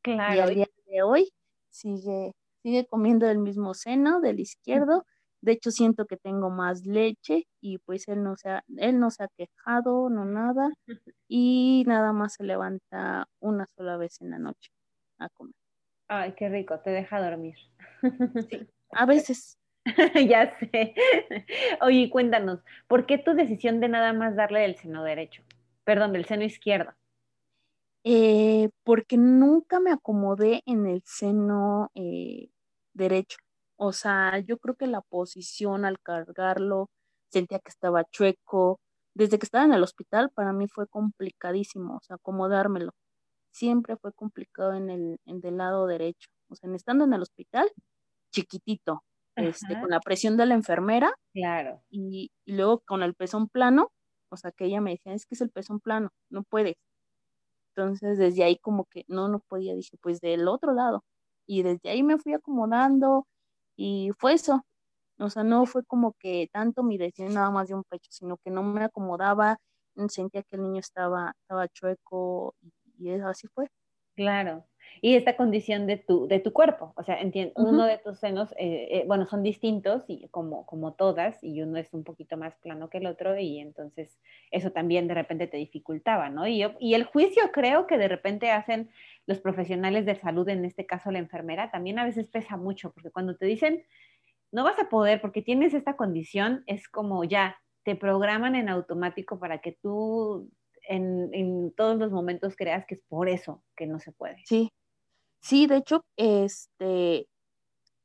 Claro. 0.01 0.35
Y 0.35 0.39
al 0.39 0.55
día 0.55 0.67
de 0.87 1.03
hoy 1.03 1.29
sigue, 1.69 2.33
sigue 2.63 2.85
comiendo 2.87 3.29
el 3.29 3.39
mismo 3.39 3.73
seno 3.73 4.19
del 4.21 4.39
izquierdo. 4.39 5.05
De 5.41 5.53
hecho, 5.53 5.71
siento 5.71 6.05
que 6.05 6.17
tengo 6.17 6.49
más 6.49 6.85
leche 6.85 7.47
y 7.61 7.79
pues 7.79 8.07
él 8.07 8.23
no 8.23 8.35
se 8.37 8.49
ha, 8.49 8.63
él 8.77 8.99
no 8.99 9.09
se 9.09 9.23
ha 9.23 9.27
quejado, 9.37 10.09
no 10.09 10.25
nada. 10.25 10.71
Y 11.33 11.85
nada 11.87 12.11
más 12.11 12.33
se 12.33 12.43
levanta 12.43 13.25
una 13.39 13.65
sola 13.77 13.95
vez 13.95 14.19
en 14.19 14.31
la 14.31 14.37
noche 14.37 14.69
a 15.17 15.29
comer. 15.29 15.53
Ay, 16.09 16.33
qué 16.35 16.49
rico, 16.49 16.77
te 16.81 16.89
deja 16.89 17.21
dormir. 17.21 17.55
Sí, 18.49 18.67
a 18.91 19.05
veces. 19.05 19.60
ya 20.29 20.57
sé. 20.59 20.93
Oye, 21.81 22.09
cuéntanos, 22.09 22.59
¿por 22.87 23.05
qué 23.05 23.17
tu 23.17 23.33
decisión 23.33 23.79
de 23.79 23.89
nada 23.89 24.13
más 24.13 24.35
darle 24.35 24.65
el 24.65 24.75
seno 24.75 25.03
derecho? 25.03 25.43
Perdón, 25.83 26.13
del 26.13 26.25
seno 26.25 26.43
izquierdo. 26.43 26.93
Eh, 28.03 28.69
porque 28.83 29.17
nunca 29.17 29.79
me 29.79 29.91
acomodé 29.91 30.63
en 30.65 30.87
el 30.87 31.03
seno 31.05 31.91
eh, 31.95 32.49
derecho. 32.93 33.37
O 33.77 33.93
sea, 33.93 34.39
yo 34.39 34.57
creo 34.59 34.75
que 34.75 34.87
la 34.87 35.01
posición 35.01 35.85
al 35.85 35.99
cargarlo, 35.99 36.89
sentía 37.29 37.59
que 37.59 37.69
estaba 37.69 38.05
chueco. 38.05 38.79
Desde 39.13 39.39
que 39.39 39.45
estaba 39.45 39.65
en 39.65 39.73
el 39.73 39.83
hospital, 39.83 40.31
para 40.31 40.53
mí 40.53 40.67
fue 40.67 40.87
complicadísimo, 40.87 41.97
o 41.97 42.01
sea, 42.01 42.15
acomodármelo. 42.17 42.93
Siempre 43.51 43.97
fue 43.97 44.13
complicado 44.13 44.73
en 44.73 44.89
el 44.89 45.41
del 45.41 45.57
lado 45.57 45.87
derecho. 45.87 46.29
O 46.49 46.55
sea, 46.55 46.73
estando 46.75 47.05
en 47.05 47.13
el 47.13 47.21
hospital, 47.21 47.69
chiquitito, 48.31 49.03
este, 49.35 49.79
con 49.79 49.89
la 49.89 49.99
presión 49.99 50.37
de 50.37 50.45
la 50.45 50.55
enfermera. 50.55 51.13
Claro. 51.33 51.81
Y, 51.89 52.31
y, 52.45 52.53
luego 52.53 52.81
con 52.85 53.03
el 53.03 53.15
pezón 53.15 53.47
plano, 53.47 53.91
o 54.29 54.37
sea, 54.37 54.51
que 54.51 54.65
ella 54.65 54.81
me 54.81 54.91
decía, 54.91 55.13
es 55.13 55.25
que 55.25 55.35
es 55.35 55.41
el 55.41 55.51
pezón 55.51 55.79
plano, 55.79 56.09
no 56.29 56.43
puedes. 56.43 56.75
Entonces, 57.75 58.17
desde 58.17 58.43
ahí 58.43 58.57
como 58.57 58.85
que 58.85 59.05
no, 59.07 59.27
no 59.29 59.39
podía, 59.39 59.73
dije, 59.75 59.97
pues 60.01 60.19
del 60.21 60.47
otro 60.47 60.73
lado. 60.73 61.03
Y 61.47 61.63
desde 61.63 61.89
ahí 61.89 62.03
me 62.03 62.17
fui 62.17 62.33
acomodando 62.33 63.27
y 63.75 64.11
fue 64.19 64.33
eso. 64.33 64.63
O 65.19 65.29
sea, 65.29 65.43
no 65.43 65.65
fue 65.65 65.83
como 65.85 66.13
que 66.19 66.49
tanto 66.51 66.83
mi 66.83 66.97
decisión 66.97 67.33
nada 67.33 67.51
más 67.51 67.69
de 67.69 67.75
un 67.75 67.83
pecho, 67.83 68.11
sino 68.11 68.37
que 68.37 68.51
no 68.51 68.63
me 68.63 68.83
acomodaba, 68.83 69.57
sentía 70.09 70.43
que 70.43 70.55
el 70.57 70.63
niño 70.63 70.79
estaba, 70.79 71.33
estaba 71.41 71.67
chueco 71.69 72.55
y, 72.61 72.71
y 72.97 73.11
así 73.21 73.47
fue. 73.47 73.67
Claro 74.15 74.65
y 74.99 75.15
esta 75.15 75.37
condición 75.37 75.87
de 75.87 75.97
tu, 75.97 76.27
de 76.27 76.39
tu 76.39 76.51
cuerpo. 76.53 76.93
O 76.95 77.03
sea, 77.03 77.21
entiendo, 77.21 77.53
uno 77.55 77.85
de 77.85 77.97
tus 77.97 78.19
senos, 78.19 78.51
eh, 78.57 78.87
eh, 78.91 79.03
bueno, 79.07 79.25
son 79.27 79.43
distintos 79.43 80.03
y 80.07 80.27
como, 80.29 80.65
como 80.65 80.93
todas, 80.93 81.43
y 81.43 81.61
uno 81.61 81.77
es 81.77 81.93
un 81.93 82.03
poquito 82.03 82.37
más 82.37 82.55
plano 82.57 82.89
que 82.89 82.97
el 82.97 83.05
otro, 83.05 83.37
y 83.37 83.59
entonces 83.59 84.19
eso 84.51 84.71
también 84.71 85.07
de 85.07 85.13
repente 85.13 85.47
te 85.47 85.57
dificultaba, 85.57 86.29
¿no? 86.29 86.47
Y, 86.47 86.63
y 86.79 86.93
el 86.93 87.05
juicio 87.05 87.51
creo 87.53 87.87
que 87.87 87.97
de 87.97 88.07
repente 88.07 88.51
hacen 88.51 88.89
los 89.25 89.39
profesionales 89.39 90.05
de 90.05 90.15
salud, 90.15 90.47
en 90.49 90.65
este 90.65 90.85
caso 90.85 91.11
la 91.11 91.19
enfermera, 91.19 91.71
también 91.71 91.99
a 91.99 92.05
veces 92.05 92.27
pesa 92.27 92.57
mucho, 92.57 92.91
porque 92.91 93.11
cuando 93.11 93.35
te 93.35 93.45
dicen, 93.45 93.83
no 94.51 94.63
vas 94.63 94.77
a 94.79 94.89
poder 94.89 95.21
porque 95.21 95.41
tienes 95.41 95.73
esta 95.73 95.95
condición, 95.95 96.63
es 96.67 96.87
como 96.89 97.23
ya, 97.23 97.57
te 97.83 97.95
programan 97.95 98.55
en 98.55 98.69
automático 98.69 99.39
para 99.39 99.59
que 99.59 99.71
tú 99.71 100.49
en, 100.87 101.29
en, 101.33 101.71
todos 101.73 101.97
los 101.97 102.11
momentos 102.11 102.55
creas 102.55 102.85
que 102.85 102.95
es 102.95 103.01
por 103.07 103.29
eso 103.29 103.63
que 103.75 103.87
no 103.87 103.99
se 103.99 104.11
puede. 104.11 104.37
Sí, 104.45 104.71
Sí, 105.41 105.65
de 105.67 105.77
hecho, 105.77 106.05
este, 106.17 107.27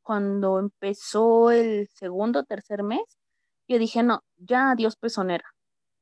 cuando 0.02 0.58
empezó 0.60 1.50
el 1.50 1.88
segundo 1.94 2.40
o 2.40 2.44
tercer 2.44 2.82
mes, 2.82 3.02
yo 3.68 3.78
dije, 3.78 4.02
no, 4.02 4.22
ya 4.38 4.72
adiós 4.72 4.96
pezonera, 4.96 5.44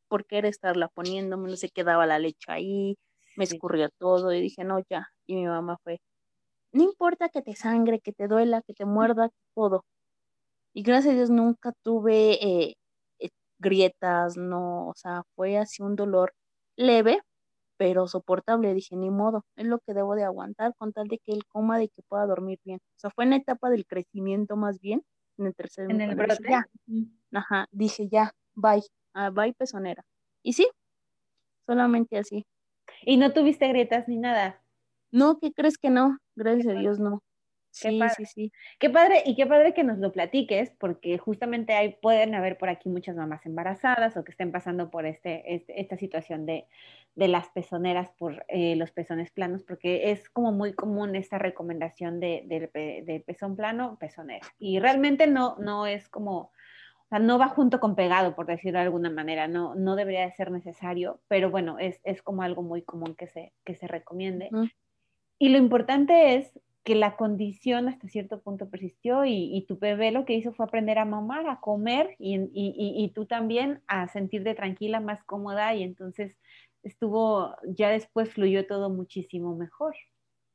porque 0.09 0.39
era 0.39 0.49
estarla 0.49 0.89
poniéndome, 0.89 1.51
no 1.51 1.57
se 1.57 1.71
quedaba 1.71 2.07
la 2.07 2.19
leche 2.21 2.53
ahí, 2.53 2.97
me 3.37 3.45
escurría 3.45 3.91
todo, 3.99 4.33
y 4.33 4.41
dije, 4.43 4.65
no, 4.65 4.81
ya. 4.91 5.09
Y 5.27 5.37
mi 5.37 5.47
mamá 5.47 5.79
fue, 5.85 6.01
no 6.73 6.85
importa 6.85 7.29
que 7.31 7.43
te 7.43 7.57
sangre, 7.57 8.01
que 8.01 8.13
te 8.13 8.29
duela, 8.29 8.63
que 8.63 8.75
te 8.75 8.85
muerda, 8.87 9.31
todo. 9.55 9.85
Y 10.75 10.83
gracias 10.83 11.15
a 11.15 11.17
Dios 11.17 11.31
nunca 11.31 11.73
tuve 11.83 12.35
eh, 12.45 12.75
eh, 13.21 13.31
grietas, 13.59 14.37
no, 14.37 14.89
o 14.89 14.95
sea, 14.97 15.23
fue 15.37 15.57
así 15.59 15.83
un 15.83 15.97
dolor 15.97 16.35
leve, 16.77 17.21
pero 17.77 18.07
soportable. 18.07 18.75
Dije, 18.75 18.97
ni 18.97 19.11
modo, 19.11 19.45
es 19.57 19.67
lo 19.67 19.79
que 19.81 19.95
debo 19.95 20.15
de 20.15 20.25
aguantar 20.25 20.75
con 20.77 20.93
tal 20.93 21.09
de 21.09 21.19
que 21.19 21.33
él 21.33 21.43
coma, 21.49 21.79
de 21.79 21.89
que 21.89 22.03
pueda 22.09 22.27
dormir 22.27 22.59
bien. 22.65 22.79
O 22.97 22.99
sea, 22.99 23.11
fue 23.11 23.25
en 23.25 23.31
la 23.31 23.37
etapa 23.37 23.71
del 23.71 23.87
crecimiento 23.87 24.57
más 24.57 24.81
bien, 24.81 25.03
en 25.39 25.47
el 25.47 25.55
tercer 25.55 25.91
En 25.91 26.01
el 26.01 26.15
brote. 26.15 26.37
ya. 26.49 26.67
Ajá, 27.33 27.67
dije, 27.73 28.09
ya, 28.09 28.33
bye, 28.55 28.83
ah, 29.15 29.31
bye 29.31 29.53
pezonera. 29.55 30.05
Y 30.43 30.53
sí, 30.53 30.67
solamente 31.67 32.19
así. 32.19 32.45
¿Y 33.03 33.17
no 33.17 33.33
tuviste 33.33 33.69
grietas 33.69 34.09
ni 34.09 34.19
nada? 34.19 34.63
No, 35.11 35.39
¿qué 35.39 35.53
crees 35.53 35.79
que 35.79 35.91
no? 35.91 36.19
Gracias 36.37 36.67
a 36.69 36.79
Dios, 36.79 36.99
no. 36.99 37.23
Sí, 37.75 38.01
sí, 38.17 38.25
sí. 38.25 38.53
Qué 38.79 38.89
padre, 38.89 39.25
y 39.27 39.35
qué 39.35 39.47
padre 39.47 39.75
que 39.75 39.83
nos 39.83 39.99
lo 39.99 40.13
platiques, 40.13 40.71
porque 40.79 41.19
justamente 41.19 41.73
hay, 41.73 41.97
pueden 42.01 42.37
haber 42.37 42.57
por 42.57 42.69
aquí 42.69 42.89
muchas 42.89 43.17
mamás 43.17 43.45
embarazadas 43.47 44.17
o 44.17 44.23
que 44.23 44.31
estén 44.31 44.53
pasando 44.53 44.91
por 44.91 45.07
este, 45.07 45.43
este 45.53 45.81
esta 45.81 45.97
situación 45.97 46.47
de, 46.47 46.69
de, 47.17 47.27
las 47.27 47.49
pezoneras 47.49 48.13
por 48.13 48.45
eh, 48.47 48.77
los 48.77 48.93
pezones 48.93 49.33
planos, 49.33 49.65
porque 49.65 50.13
es 50.13 50.31
como 50.31 50.53
muy 50.53 50.73
común 50.73 51.17
esta 51.17 51.37
recomendación 51.37 52.21
de, 52.21 52.45
de, 52.47 53.25
pezón 53.27 53.57
plano, 53.57 53.99
pezonera. 53.99 54.47
Y 54.57 54.79
realmente 54.79 55.27
no, 55.27 55.57
no 55.59 55.89
es 55.89 56.09
como, 56.09 56.37
o 56.37 57.09
sea, 57.09 57.19
no 57.19 57.41
va 57.41 57.49
junto 57.49 57.81
con 57.81 57.97
pegado, 57.97 58.37
por 58.37 58.47
decirlo 58.47 58.79
de 58.79 58.85
alguna 58.85 59.11
manera, 59.11 59.49
no, 59.49 59.75
no 59.75 59.97
debería 59.97 60.21
de 60.21 60.33
ser 60.33 60.53
necesario, 60.53 61.21
pero 61.27 61.51
bueno, 61.51 61.81
es, 61.81 62.01
es 62.05 62.23
como 62.23 62.43
algo 62.43 62.63
muy 62.63 62.83
común 62.83 63.17
que 63.17 63.27
se, 63.27 63.53
que 63.65 63.75
se 63.75 63.89
recomiende. 63.89 64.49
Y 65.41 65.49
lo 65.49 65.59
importante 65.59 66.37
es 66.37 66.53
que 66.85 66.95
la 66.95 67.17
condición 67.17 67.89
hasta 67.89 68.09
cierto 68.09 68.43
punto 68.43 68.69
persistió 68.69 69.25
y, 69.25 69.65
tu 69.67 69.79
bebé 69.79 70.13
lo 70.13 70.27
que 70.27 70.35
hizo 70.35 70.53
fue 70.53 70.67
aprender 70.67 70.99
a 70.99 71.07
mamar, 71.07 71.49
a 71.49 71.59
comer 71.59 72.15
y, 72.19 72.51
y, 72.53 73.09
tú 73.15 73.25
también 73.25 73.83
a 73.87 74.07
sentirte 74.09 74.55
tranquila, 74.55 75.01
más 75.01 75.25
cómoda 75.25 75.75
y 75.75 75.83
entonces 75.83 76.37
estuvo, 76.83 77.57
ya 77.65 77.89
después 77.89 78.31
fluyó 78.31 78.67
todo 78.67 78.91
muchísimo 78.91 79.57
mejor. 79.57 79.97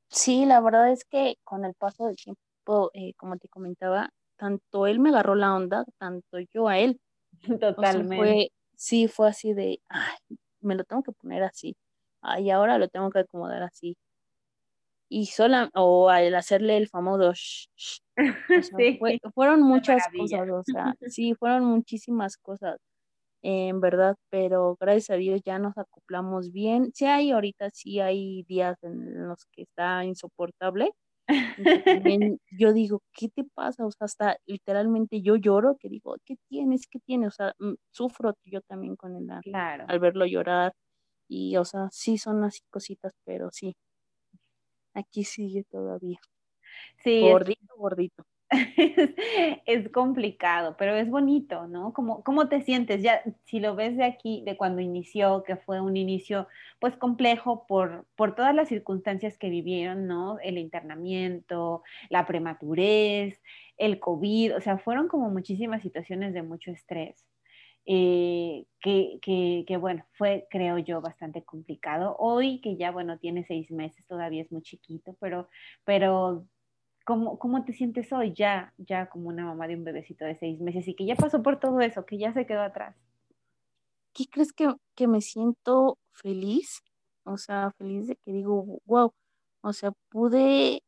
Sí, 0.09 0.45
la 0.45 0.61
verdad 0.61 0.91
es 0.91 1.03
que 1.03 1.35
con 1.43 1.65
el 1.65 1.73
paso 1.73 2.05
del 2.05 2.15
tiempo, 2.15 2.91
eh, 2.93 3.15
como 3.15 3.37
te 3.37 3.49
comentaba, 3.49 4.11
tanto 4.37 4.85
él 4.85 4.99
me 4.99 5.09
agarró 5.09 5.33
la 5.33 5.55
onda, 5.55 5.83
tanto 5.97 6.37
yo 6.53 6.67
a 6.67 6.77
él. 6.77 6.99
Totalmente. 7.59 8.51
sí, 8.75 9.07
fue 9.07 9.29
así 9.29 9.53
de, 9.53 9.81
ay, 9.89 10.17
me 10.61 10.75
lo 10.75 10.83
tengo 10.83 11.01
que 11.01 11.11
poner 11.11 11.41
así, 11.41 11.75
ay, 12.21 12.51
ahora 12.51 12.77
lo 12.77 12.87
tengo 12.87 13.09
que 13.09 13.19
acomodar 13.19 13.63
así 13.63 13.97
y 15.09 15.25
sola, 15.25 15.69
o 15.73 16.09
al 16.09 16.33
hacerle 16.35 16.77
el 16.77 16.87
famoso 16.87 17.33
fueron 19.33 19.61
muchas 19.61 20.07
cosas, 20.15 20.49
o 20.49 20.63
sea, 20.63 20.95
sí, 21.07 21.33
fueron 21.33 21.65
muchísimas 21.65 22.37
cosas, 22.37 22.77
en 23.41 23.79
verdad, 23.81 24.15
pero 24.29 24.77
gracias 24.79 25.11
a 25.11 25.15
Dios 25.15 25.41
ya 25.45 25.59
nos 25.59 25.77
acoplamos 25.77 26.51
bien. 26.51 26.91
Sí 26.93 27.05
hay 27.05 27.31
ahorita, 27.31 27.69
sí 27.71 27.99
hay 27.99 28.43
días 28.43 28.77
en 28.83 29.27
los 29.27 29.45
que 29.51 29.63
está 29.63 30.03
insoportable. 30.05 30.91
yo 32.51 32.73
digo, 32.73 33.01
¿qué 33.13 33.29
te 33.29 33.43
pasa? 33.43 33.85
O 33.85 33.91
sea, 33.91 34.05
hasta 34.05 34.37
literalmente 34.45 35.21
yo 35.21 35.35
lloro, 35.35 35.77
que 35.79 35.89
digo, 35.89 36.15
¿qué 36.25 36.35
tienes? 36.49 36.87
¿Qué 36.87 36.99
tienes? 36.99 37.29
O 37.29 37.31
sea, 37.31 37.53
mm, 37.59 37.75
sufro 37.91 38.33
yo 38.45 38.61
también 38.61 38.95
con 38.95 39.15
él 39.15 39.27
claro. 39.43 39.85
al 39.87 39.99
verlo 39.99 40.25
llorar. 40.25 40.73
Y, 41.29 41.57
o 41.57 41.65
sea, 41.65 41.89
sí 41.91 42.17
son 42.17 42.43
así 42.43 42.61
cositas, 42.71 43.13
pero 43.23 43.49
sí, 43.51 43.75
aquí 44.93 45.23
sigue 45.23 45.63
todavía. 45.63 46.19
Sí. 47.04 47.21
Gordito, 47.21 47.75
gordito. 47.78 48.25
es, 49.65 49.89
complicado, 49.89 50.75
pero 50.78 50.95
es 50.95 51.10
bonito, 51.10 51.67
¿no? 51.67 51.93
¿Cómo, 51.93 52.23
¿Cómo 52.23 52.49
te 52.49 52.62
sientes? 52.62 53.04
Ya, 53.04 53.21
si 53.45 53.60
lo 53.60 53.75
ves 53.75 53.95
de 53.95 54.06
aquí, 54.06 54.41
de 54.43 54.58
cuando 54.58 54.82
inició, 54.82 55.43
que 55.43 55.56
fue 55.56 55.80
un 55.82 55.95
inicio 55.95 56.47
pues 56.80 56.95
complejo 56.97 57.67
por, 57.67 58.08
por 58.15 58.34
todas 58.34 58.56
las 58.56 58.69
circunstancias 58.69 59.38
que 59.38 59.49
vivieron, 59.49 60.08
¿no? 60.08 60.39
El 60.39 60.58
internamiento, 60.58 61.84
la 62.10 62.25
prematurez, 62.25 63.39
el 63.78 63.99
COVID, 63.99 64.58
o 64.58 64.62
sea, 64.62 64.80
fueron 64.80 65.08
como 65.08 65.30
muchísimas 65.30 65.84
situaciones 65.84 66.34
de 66.34 66.41
mucho 66.41 66.71
estrés. 66.71 67.28
Eh, 67.91 68.67
que, 68.82 69.17
que, 69.19 69.65
que, 69.67 69.78
bueno, 69.78 70.06
fue, 70.15 70.45
creo 70.52 70.78
yo, 70.78 71.02
bastante 71.02 71.43
complicado. 71.43 72.15
Hoy, 72.19 72.62
que 72.62 72.78
ya, 72.78 72.91
bueno, 72.91 73.17
tiene 73.17 73.43
seis 73.45 73.71
meses, 73.71 74.06
todavía 74.06 74.43
es 74.43 74.52
muy 74.52 74.62
chiquito, 74.62 75.17
pero, 75.19 75.49
pero 75.86 76.45
¿cómo, 77.04 77.39
cómo 77.39 77.65
te 77.65 77.73
sientes 77.73 78.13
hoy 78.13 78.32
ya, 78.36 78.75
ya 78.78 79.10
como 79.10 79.30
una 79.30 79.43
mamá 79.43 79.67
de 79.67 79.75
un 79.75 79.84
bebecito 79.84 80.23
de 80.23 80.38
seis 80.38 80.62
meses 80.62 80.88
y 80.88 80.93
que 80.93 81.08
ya 81.08 81.15
pasó 81.15 81.41
por 81.41 81.60
todo 81.60 81.82
eso, 81.82 82.06
que 82.06 82.19
ya 82.19 82.32
se 82.32 82.45
quedó 82.45 82.62
atrás? 82.62 82.95
¿Qué 84.13 84.25
crees 84.30 84.54
que, 84.54 84.71
que 84.93 85.08
me 85.08 85.21
siento 85.21 85.97
feliz? 86.12 86.84
O 87.23 87.38
sea, 87.38 87.71
feliz 87.80 88.06
de 88.06 88.17
que 88.17 88.32
digo, 88.32 88.82
wow, 88.86 89.12
o 89.62 89.73
sea, 89.73 89.93
pude, 90.10 90.84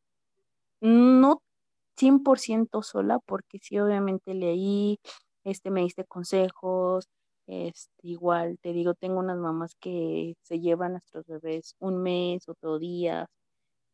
no 0.80 1.42
100% 1.96 2.82
sola, 2.82 3.18
porque 3.26 3.58
sí, 3.58 3.80
obviamente 3.80 4.34
leí, 4.34 5.00
este, 5.44 5.70
me 5.70 5.82
diste 5.82 6.04
consejos, 6.04 7.08
este, 7.46 7.90
igual 8.02 8.58
te 8.62 8.72
digo, 8.72 8.94
tengo 8.94 9.18
unas 9.20 9.38
mamás 9.38 9.74
que 9.80 10.34
se 10.42 10.60
llevan 10.60 10.90
a 10.90 10.92
nuestros 10.94 11.26
bebés 11.26 11.74
un 11.80 12.02
mes, 12.02 12.48
otro 12.48 12.78
día, 12.78 13.28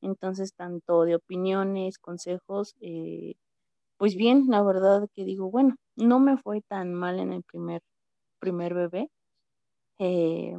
entonces 0.02 0.54
tanto 0.54 1.04
de 1.04 1.16
opiniones, 1.16 1.98
consejos, 1.98 2.76
eh, 2.80 3.34
pues 3.98 4.16
bien, 4.16 4.46
la 4.48 4.62
verdad 4.62 5.08
que 5.14 5.24
digo, 5.24 5.50
bueno, 5.50 5.76
no 5.96 6.20
me 6.20 6.37
fue 6.38 6.62
tan 6.62 6.94
mal 6.94 7.18
en 7.20 7.32
el 7.32 7.42
primer, 7.44 7.82
primer 8.40 8.74
bebé. 8.74 9.11
Eh, 9.98 10.58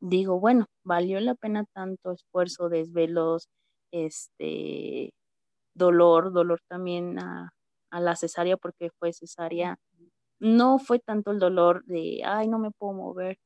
digo, 0.00 0.38
bueno, 0.40 0.66
valió 0.84 1.20
la 1.20 1.34
pena 1.34 1.64
tanto 1.72 2.12
esfuerzo, 2.12 2.68
desvelos, 2.68 3.48
este, 3.92 5.12
dolor, 5.74 6.32
dolor 6.32 6.60
también 6.68 7.18
a, 7.20 7.52
a 7.94 8.00
la 8.00 8.16
cesárea 8.16 8.56
porque 8.58 8.90
fue 8.98 9.12
cesárea. 9.12 9.78
No 10.40 10.78
fue 10.78 10.98
tanto 11.00 11.30
el 11.32 11.38
dolor 11.38 11.84
de, 11.86 12.22
ay, 12.24 12.48
no 12.48 12.58
me 12.58 12.70
puedo 12.72 12.92
mover, 12.94 13.38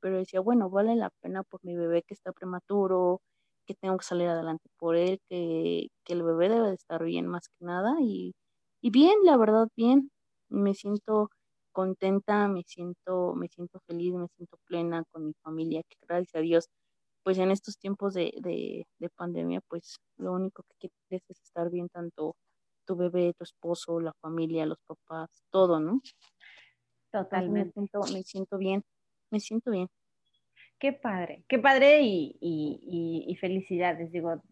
pero 0.00 0.18
decía, 0.18 0.40
bueno, 0.40 0.70
vale 0.70 0.96
la 0.96 1.10
pena 1.22 1.42
por 1.44 1.60
mi 1.64 1.76
bebé 1.76 2.02
que 2.02 2.14
está 2.14 2.32
prematuro, 2.32 3.20
que 3.66 3.74
tengo 3.74 3.96
que 3.98 4.04
salir 4.04 4.28
adelante 4.28 4.68
por 4.78 4.96
él, 4.96 5.20
que, 5.28 5.88
que 6.04 6.12
el 6.14 6.22
bebé 6.24 6.48
debe 6.50 6.68
de 6.68 6.74
estar 6.74 7.02
bien 7.04 7.26
más 7.28 7.48
que 7.48 7.64
nada. 7.64 7.96
Y, 8.00 8.34
y 8.82 8.90
bien, 8.90 9.14
la 9.24 9.36
verdad, 9.36 9.68
bien. 9.76 10.10
Me 10.50 10.74
siento 10.74 11.30
contenta, 11.72 12.48
me 12.48 12.62
siento, 12.64 13.34
me 13.34 13.48
siento 13.48 13.80
feliz, 13.86 14.14
me 14.14 14.28
siento 14.36 14.58
plena 14.66 15.04
con 15.12 15.26
mi 15.26 15.34
familia, 15.42 15.82
que 15.88 15.96
gracias 16.08 16.34
a 16.36 16.40
Dios, 16.40 16.66
pues 17.24 17.38
en 17.38 17.50
estos 17.50 17.78
tiempos 17.78 18.14
de, 18.14 18.32
de, 18.42 18.86
de 18.98 19.08
pandemia, 19.10 19.60
pues 19.68 19.96
lo 20.16 20.32
único 20.32 20.62
que 20.80 20.88
quieres 21.08 21.24
es 21.28 21.42
estar 21.42 21.70
bien 21.70 21.88
tanto 21.88 22.36
tu 22.86 22.96
bebé, 22.96 23.34
tu 23.34 23.44
esposo, 23.44 24.00
la 24.00 24.12
familia, 24.14 24.64
los 24.64 24.78
papás, 24.86 25.44
todo, 25.50 25.80
¿no? 25.80 26.00
Totalmente. 27.12 27.80
Me 27.80 27.86
siento, 27.88 28.12
me 28.12 28.22
siento 28.22 28.58
bien, 28.58 28.84
me 29.30 29.40
siento 29.40 29.70
bien. 29.70 29.88
Qué 30.78 30.92
padre, 30.92 31.44
qué 31.48 31.58
padre 31.58 32.02
y, 32.02 32.36
y, 32.40 33.24
y, 33.26 33.36
felicidades. 33.36 34.12
Digo, 34.12 34.42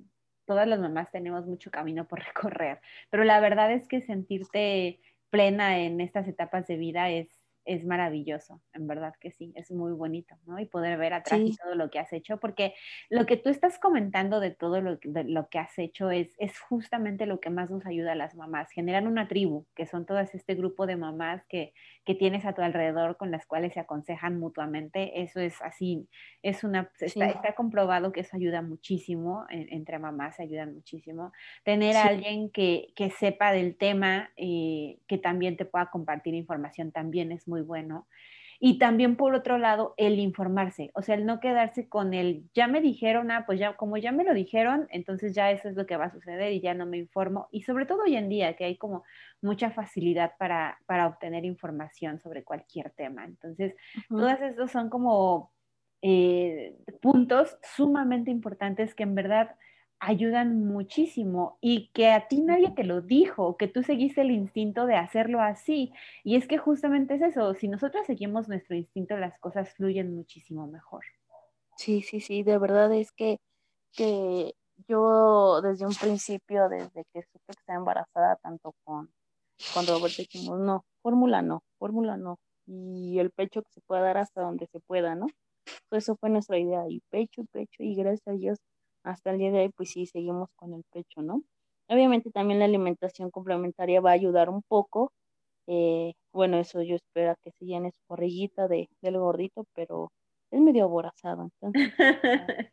todas 0.46 0.66
las 0.66 0.80
mamás 0.80 1.10
tenemos 1.10 1.46
mucho 1.46 1.70
camino 1.70 2.06
por 2.06 2.18
recorrer, 2.52 2.80
pero 3.10 3.24
la 3.24 3.40
verdad 3.40 3.72
es 3.72 3.86
que 3.88 4.00
sentirte 4.00 5.00
plena 5.30 5.80
en 5.80 6.00
estas 6.00 6.26
etapas 6.28 6.66
de 6.66 6.76
vida 6.76 7.10
es, 7.10 7.43
es 7.64 7.84
maravilloso, 7.84 8.60
en 8.72 8.86
verdad 8.86 9.14
que 9.20 9.30
sí, 9.30 9.52
es 9.56 9.70
muy 9.70 9.92
bonito, 9.92 10.36
¿no? 10.46 10.58
Y 10.58 10.66
poder 10.66 10.98
ver 10.98 11.14
atrás 11.14 11.40
todo 11.62 11.74
lo 11.74 11.90
que 11.90 11.98
has 11.98 12.12
hecho, 12.12 12.38
porque 12.38 12.74
lo 13.10 13.26
que 13.26 13.36
tú 13.36 13.48
estás 13.48 13.78
comentando 13.78 14.40
de 14.40 14.50
todo 14.50 14.80
lo, 14.80 14.98
lo 15.02 15.48
que 15.48 15.58
has 15.58 15.78
hecho 15.78 16.10
es, 16.10 16.32
es 16.38 16.58
justamente 16.58 17.26
lo 17.26 17.40
que 17.40 17.50
más 17.50 17.70
nos 17.70 17.86
ayuda 17.86 18.12
a 18.12 18.16
las 18.16 18.34
mamás, 18.34 18.70
generar 18.70 19.06
una 19.06 19.28
tribu, 19.28 19.66
que 19.74 19.86
son 19.86 20.04
todas 20.06 20.34
este 20.34 20.54
grupo 20.54 20.86
de 20.86 20.96
mamás 20.96 21.44
que, 21.48 21.72
que 22.04 22.14
tienes 22.14 22.44
a 22.44 22.52
tu 22.52 22.62
alrededor 22.62 23.16
con 23.16 23.30
las 23.30 23.46
cuales 23.46 23.72
se 23.72 23.80
aconsejan 23.80 24.38
mutuamente, 24.38 25.22
eso 25.22 25.40
es 25.40 25.60
así, 25.62 26.08
es 26.42 26.64
una, 26.64 26.90
está, 27.00 27.54
comprobado 27.54 28.12
que 28.12 28.20
eso 28.20 28.36
ayuda 28.36 28.62
muchísimo, 28.62 29.46
entre 29.48 29.98
mamás 29.98 30.36
se 30.36 30.42
ayudan 30.42 30.74
muchísimo, 30.74 31.32
tener 31.62 31.96
a 31.96 32.04
alguien 32.04 32.50
que, 32.50 32.92
que, 32.94 33.10
sepa 33.10 33.52
del 33.52 33.76
tema, 33.76 34.30
y 34.36 34.98
eh, 34.98 35.02
que 35.06 35.18
también 35.18 35.56
te 35.56 35.64
pueda 35.64 35.90
compartir 35.90 36.34
información 36.34 36.92
también 36.92 37.32
es 37.32 37.46
muy 37.48 37.53
muy 37.54 37.62
bueno. 37.62 38.08
Y 38.60 38.78
también 38.78 39.16
por 39.16 39.34
otro 39.34 39.58
lado, 39.58 39.94
el 39.96 40.18
informarse, 40.18 40.90
o 40.94 41.02
sea, 41.02 41.16
el 41.16 41.26
no 41.26 41.38
quedarse 41.38 41.88
con 41.88 42.14
el, 42.14 42.48
ya 42.54 42.66
me 42.66 42.80
dijeron, 42.80 43.30
ah, 43.30 43.44
pues 43.46 43.58
ya, 43.58 43.76
como 43.76 43.96
ya 43.96 44.10
me 44.10 44.24
lo 44.24 44.32
dijeron, 44.32 44.86
entonces 44.90 45.34
ya 45.34 45.50
eso 45.50 45.68
es 45.68 45.76
lo 45.76 45.86
que 45.86 45.96
va 45.96 46.06
a 46.06 46.10
suceder 46.10 46.52
y 46.52 46.60
ya 46.60 46.72
no 46.72 46.86
me 46.86 46.96
informo. 46.96 47.48
Y 47.50 47.62
sobre 47.62 47.84
todo 47.84 48.04
hoy 48.04 48.16
en 48.16 48.28
día, 48.28 48.56
que 48.56 48.64
hay 48.64 48.76
como 48.76 49.04
mucha 49.42 49.70
facilidad 49.70 50.32
para, 50.38 50.78
para 50.86 51.06
obtener 51.06 51.44
información 51.44 52.18
sobre 52.20 52.42
cualquier 52.42 52.90
tema. 52.90 53.24
Entonces, 53.24 53.74
todas 54.08 54.40
estos 54.40 54.70
son 54.70 54.88
como 54.88 55.52
eh, 56.00 56.74
puntos 57.02 57.58
sumamente 57.76 58.30
importantes 58.30 58.94
que 58.94 59.02
en 59.02 59.14
verdad 59.14 59.56
ayudan 60.06 60.66
muchísimo 60.66 61.58
y 61.60 61.88
que 61.92 62.10
a 62.10 62.28
ti 62.28 62.42
nadie 62.42 62.70
te 62.70 62.84
lo 62.84 63.00
dijo, 63.00 63.56
que 63.56 63.68
tú 63.68 63.82
seguiste 63.82 64.20
el 64.20 64.30
instinto 64.30 64.86
de 64.86 64.96
hacerlo 64.96 65.40
así. 65.40 65.92
Y 66.22 66.36
es 66.36 66.46
que 66.46 66.58
justamente 66.58 67.14
es 67.14 67.22
eso, 67.22 67.54
si 67.54 67.68
nosotros 67.68 68.06
seguimos 68.06 68.48
nuestro 68.48 68.76
instinto, 68.76 69.16
las 69.16 69.38
cosas 69.38 69.72
fluyen 69.74 70.14
muchísimo 70.14 70.66
mejor. 70.66 71.04
Sí, 71.76 72.02
sí, 72.02 72.20
sí, 72.20 72.42
de 72.42 72.58
verdad 72.58 72.92
es 72.92 73.12
que, 73.12 73.38
que 73.92 74.54
yo 74.88 75.62
desde 75.62 75.86
un 75.86 75.94
principio, 75.94 76.68
desde 76.68 77.04
que 77.12 77.22
supe 77.22 77.44
que 77.46 77.60
estaba 77.60 77.78
embarazada, 77.78 78.36
tanto 78.36 78.74
con, 78.84 79.10
con 79.72 79.86
Roberto, 79.86 80.22
dijimos, 80.22 80.60
no, 80.60 80.84
fórmula 81.02 81.40
no, 81.40 81.62
fórmula 81.78 82.16
no. 82.16 82.38
Y 82.66 83.18
el 83.18 83.30
pecho 83.30 83.62
que 83.62 83.72
se 83.72 83.80
pueda 83.80 84.02
dar 84.02 84.18
hasta 84.18 84.42
donde 84.42 84.66
se 84.66 84.80
pueda, 84.80 85.14
¿no? 85.14 85.26
Pues 85.88 86.04
eso 86.04 86.16
fue 86.16 86.28
nuestra 86.28 86.58
idea, 86.58 86.84
y 86.88 87.00
pecho, 87.10 87.44
pecho, 87.52 87.82
y 87.82 87.94
gracias 87.94 88.28
a 88.28 88.32
Dios 88.32 88.58
hasta 89.04 89.30
el 89.30 89.38
día 89.38 89.52
de 89.52 89.60
hoy, 89.60 89.68
pues 89.70 89.90
sí, 89.90 90.06
seguimos 90.06 90.48
con 90.56 90.74
el 90.74 90.82
pecho, 90.92 91.22
¿no? 91.22 91.42
Obviamente 91.88 92.30
también 92.30 92.58
la 92.58 92.64
alimentación 92.64 93.30
complementaria 93.30 94.00
va 94.00 94.10
a 94.10 94.14
ayudar 94.14 94.48
un 94.48 94.62
poco. 94.62 95.12
Eh, 95.66 96.14
bueno, 96.32 96.58
eso 96.58 96.82
yo 96.82 96.96
espero 96.96 97.34
que 97.42 97.52
se 97.52 97.66
llene 97.66 97.92
su 97.92 98.02
barriguita 98.08 98.68
de, 98.68 98.88
del 99.02 99.18
gordito, 99.18 99.66
pero 99.74 100.10
es 100.50 100.60
medio 100.60 100.84
aborazado. 100.84 101.50
Entonces, 101.60 101.92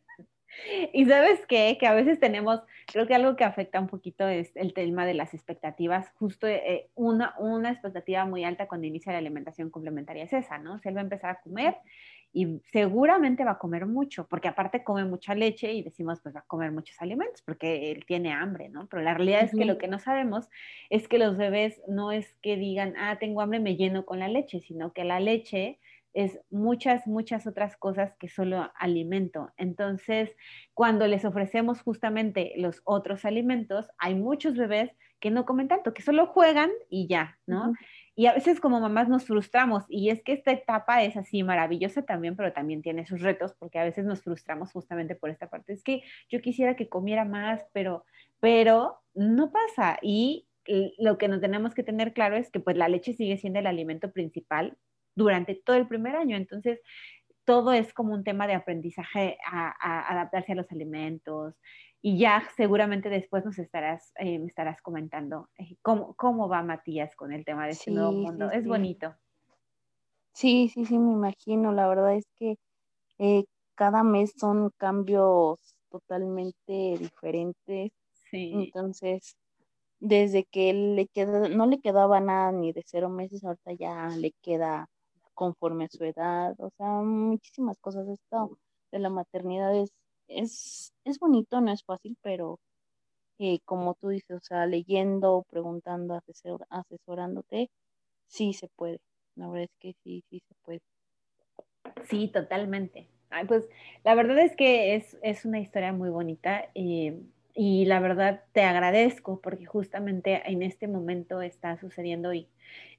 y 0.92 1.04
sabes 1.06 1.46
qué, 1.46 1.76
que 1.78 1.86
a 1.86 1.94
veces 1.94 2.18
tenemos, 2.20 2.62
creo 2.86 3.06
que 3.06 3.14
algo 3.14 3.36
que 3.36 3.44
afecta 3.44 3.80
un 3.80 3.88
poquito 3.88 4.26
es 4.28 4.52
el 4.56 4.72
tema 4.74 5.06
de 5.06 5.14
las 5.14 5.34
expectativas. 5.34 6.10
Justo 6.18 6.46
eh, 6.46 6.90
una, 6.94 7.34
una 7.38 7.70
expectativa 7.70 8.24
muy 8.24 8.44
alta 8.44 8.68
cuando 8.68 8.86
inicia 8.86 9.12
la 9.12 9.18
alimentación 9.18 9.70
complementaria 9.70 10.24
es 10.24 10.32
esa, 10.32 10.58
¿no? 10.58 10.80
Él 10.82 10.96
va 10.96 11.00
a 11.00 11.04
empezar 11.04 11.30
a 11.30 11.40
comer 11.40 11.76
y 12.32 12.60
seguramente 12.72 13.44
va 13.44 13.52
a 13.52 13.58
comer 13.58 13.86
mucho, 13.86 14.26
porque 14.26 14.48
aparte 14.48 14.82
come 14.82 15.04
mucha 15.04 15.34
leche 15.34 15.72
y 15.72 15.82
decimos, 15.82 16.20
pues 16.22 16.34
va 16.34 16.40
a 16.40 16.46
comer 16.46 16.72
muchos 16.72 17.00
alimentos, 17.00 17.42
porque 17.42 17.92
él 17.92 18.04
tiene 18.06 18.32
hambre, 18.32 18.70
¿no? 18.70 18.86
Pero 18.86 19.02
la 19.02 19.14
realidad 19.14 19.42
es 19.42 19.52
que 19.52 19.66
lo 19.66 19.76
que 19.76 19.88
no 19.88 19.98
sabemos 19.98 20.48
es 20.88 21.08
que 21.08 21.18
los 21.18 21.36
bebés 21.36 21.80
no 21.88 22.10
es 22.10 22.34
que 22.42 22.56
digan, 22.56 22.94
ah, 22.96 23.18
tengo 23.18 23.42
hambre, 23.42 23.60
me 23.60 23.76
lleno 23.76 24.06
con 24.06 24.18
la 24.18 24.28
leche, 24.28 24.60
sino 24.60 24.92
que 24.92 25.04
la 25.04 25.20
leche 25.20 25.78
es 26.14 26.40
muchas, 26.50 27.06
muchas 27.06 27.46
otras 27.46 27.76
cosas 27.76 28.14
que 28.18 28.28
solo 28.28 28.70
alimento. 28.78 29.50
Entonces, 29.56 30.30
cuando 30.74 31.06
les 31.06 31.24
ofrecemos 31.24 31.82
justamente 31.82 32.52
los 32.56 32.80
otros 32.84 33.24
alimentos, 33.24 33.88
hay 33.98 34.14
muchos 34.14 34.56
bebés 34.56 34.90
que 35.20 35.30
no 35.30 35.46
comen 35.46 35.68
tanto, 35.68 35.94
que 35.94 36.02
solo 36.02 36.26
juegan 36.26 36.70
y 36.90 37.06
ya, 37.06 37.38
¿no? 37.46 37.74
Y 38.14 38.26
a 38.26 38.34
veces 38.34 38.60
como 38.60 38.80
mamás 38.80 39.08
nos 39.08 39.24
frustramos 39.24 39.84
y 39.88 40.10
es 40.10 40.22
que 40.22 40.32
esta 40.32 40.52
etapa 40.52 41.02
es 41.02 41.16
así 41.16 41.42
maravillosa 41.42 42.02
también, 42.02 42.36
pero 42.36 42.52
también 42.52 42.82
tiene 42.82 43.06
sus 43.06 43.22
retos 43.22 43.54
porque 43.58 43.78
a 43.78 43.84
veces 43.84 44.04
nos 44.04 44.22
frustramos 44.22 44.70
justamente 44.70 45.14
por 45.14 45.30
esta 45.30 45.48
parte. 45.48 45.72
Es 45.72 45.82
que 45.82 46.02
yo 46.28 46.40
quisiera 46.42 46.76
que 46.76 46.88
comiera 46.90 47.24
más, 47.24 47.62
pero, 47.72 48.04
pero 48.38 49.00
no 49.14 49.50
pasa. 49.50 49.98
Y 50.02 50.46
lo 50.98 51.16
que 51.16 51.28
nos 51.28 51.40
tenemos 51.40 51.74
que 51.74 51.82
tener 51.82 52.12
claro 52.12 52.36
es 52.36 52.50
que 52.50 52.60
pues 52.60 52.76
la 52.76 52.88
leche 52.88 53.14
sigue 53.14 53.38
siendo 53.38 53.60
el 53.60 53.66
alimento 53.66 54.12
principal 54.12 54.76
durante 55.14 55.54
todo 55.54 55.76
el 55.76 55.88
primer 55.88 56.14
año. 56.14 56.36
Entonces, 56.36 56.80
todo 57.44 57.72
es 57.72 57.92
como 57.94 58.12
un 58.12 58.24
tema 58.24 58.46
de 58.46 58.54
aprendizaje 58.54 59.38
a 59.44 60.12
adaptarse 60.12 60.52
a 60.52 60.56
los 60.56 60.70
alimentos, 60.70 61.54
y 62.02 62.18
ya 62.18 62.42
seguramente 62.56 63.08
después 63.08 63.44
nos 63.44 63.58
estarás, 63.58 64.12
eh, 64.16 64.38
me 64.40 64.46
estarás 64.46 64.82
comentando 64.82 65.48
eh, 65.56 65.76
cómo, 65.82 66.14
cómo, 66.14 66.48
va 66.48 66.62
Matías 66.62 67.14
con 67.14 67.32
el 67.32 67.44
tema 67.44 67.64
de 67.66 67.72
este 67.72 67.92
nuevo 67.92 68.10
mundo. 68.10 68.50
es 68.50 68.66
bonito. 68.66 69.14
Sí, 70.32 70.68
sí, 70.68 70.84
sí, 70.84 70.98
me 70.98 71.12
imagino. 71.12 71.72
La 71.72 71.86
verdad 71.86 72.16
es 72.16 72.26
que 72.36 72.56
eh, 73.18 73.44
cada 73.76 74.02
mes 74.02 74.32
son 74.36 74.70
cambios 74.76 75.60
totalmente 75.90 76.96
diferentes. 76.98 77.92
Sí. 78.30 78.50
Entonces, 78.52 79.36
desde 80.00 80.44
que 80.44 80.72
le 80.72 81.06
queda, 81.06 81.48
no 81.48 81.66
le 81.66 81.78
quedaba 81.80 82.18
nada 82.20 82.50
ni 82.50 82.72
de 82.72 82.82
cero 82.84 83.10
meses, 83.10 83.44
ahorita 83.44 83.72
ya 83.74 84.08
le 84.08 84.32
queda 84.42 84.88
conforme 85.34 85.84
a 85.84 85.88
su 85.88 86.04
edad, 86.04 86.54
o 86.58 86.70
sea, 86.76 86.88
muchísimas 87.02 87.78
cosas. 87.78 88.08
Esto 88.08 88.58
de 88.90 88.98
la 88.98 89.10
maternidad 89.10 89.74
es, 89.76 89.92
es, 90.36 90.92
es 91.04 91.18
bonito, 91.18 91.60
no 91.60 91.72
es 91.72 91.84
fácil, 91.84 92.16
pero 92.22 92.58
eh, 93.38 93.60
como 93.64 93.94
tú 93.94 94.08
dices, 94.08 94.36
o 94.36 94.40
sea, 94.40 94.66
leyendo, 94.66 95.44
preguntando, 95.50 96.20
asesorándote, 96.70 97.70
sí 98.26 98.52
se 98.52 98.68
puede. 98.76 99.00
La 99.36 99.48
verdad 99.48 99.64
es 99.64 99.76
que 99.80 99.94
sí, 100.04 100.24
sí 100.30 100.40
se 100.48 100.54
puede. 100.64 100.80
Sí, 102.08 102.28
totalmente. 102.28 103.08
pues 103.48 103.68
la 104.04 104.14
verdad 104.14 104.38
es 104.40 104.54
que 104.56 104.94
es, 104.94 105.18
es 105.22 105.44
una 105.44 105.60
historia 105.60 105.92
muy 105.92 106.10
bonita. 106.10 106.70
Eh, 106.74 107.20
y 107.54 107.84
la 107.84 108.00
verdad 108.00 108.44
te 108.52 108.62
agradezco 108.62 109.40
porque 109.40 109.66
justamente 109.66 110.42
en 110.46 110.62
este 110.62 110.88
momento 110.88 111.42
está 111.42 111.76
sucediendo 111.78 112.32
y 112.32 112.48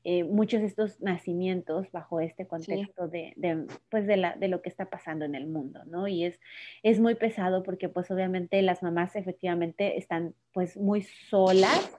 eh, 0.04 0.24
muchos 0.24 0.62
de 0.62 0.68
estos 0.68 1.00
nacimientos 1.02 1.92
bajo 1.92 2.20
este 2.20 2.46
contexto 2.46 3.08
de, 3.08 3.34
de, 3.36 3.66
pues 3.90 4.06
de, 4.06 4.18
la, 4.18 4.36
de 4.36 4.50
lo 4.50 4.62
que 4.62 4.70
está 4.70 4.90
pasando 4.90 5.26
en 5.26 5.34
el 5.34 5.48
mundo, 5.48 5.84
¿no? 5.86 6.08
Y 6.08 6.26
es, 6.26 6.40
es 6.84 7.00
muy 7.00 7.16
pesado 7.16 7.64
porque 7.64 7.90
pues 7.90 8.12
obviamente 8.12 8.62
las 8.62 8.84
mamás 8.84 9.16
efectivamente 9.16 9.98
están 9.98 10.36
pues 10.52 10.78
muy 10.78 11.04
solas, 11.04 11.98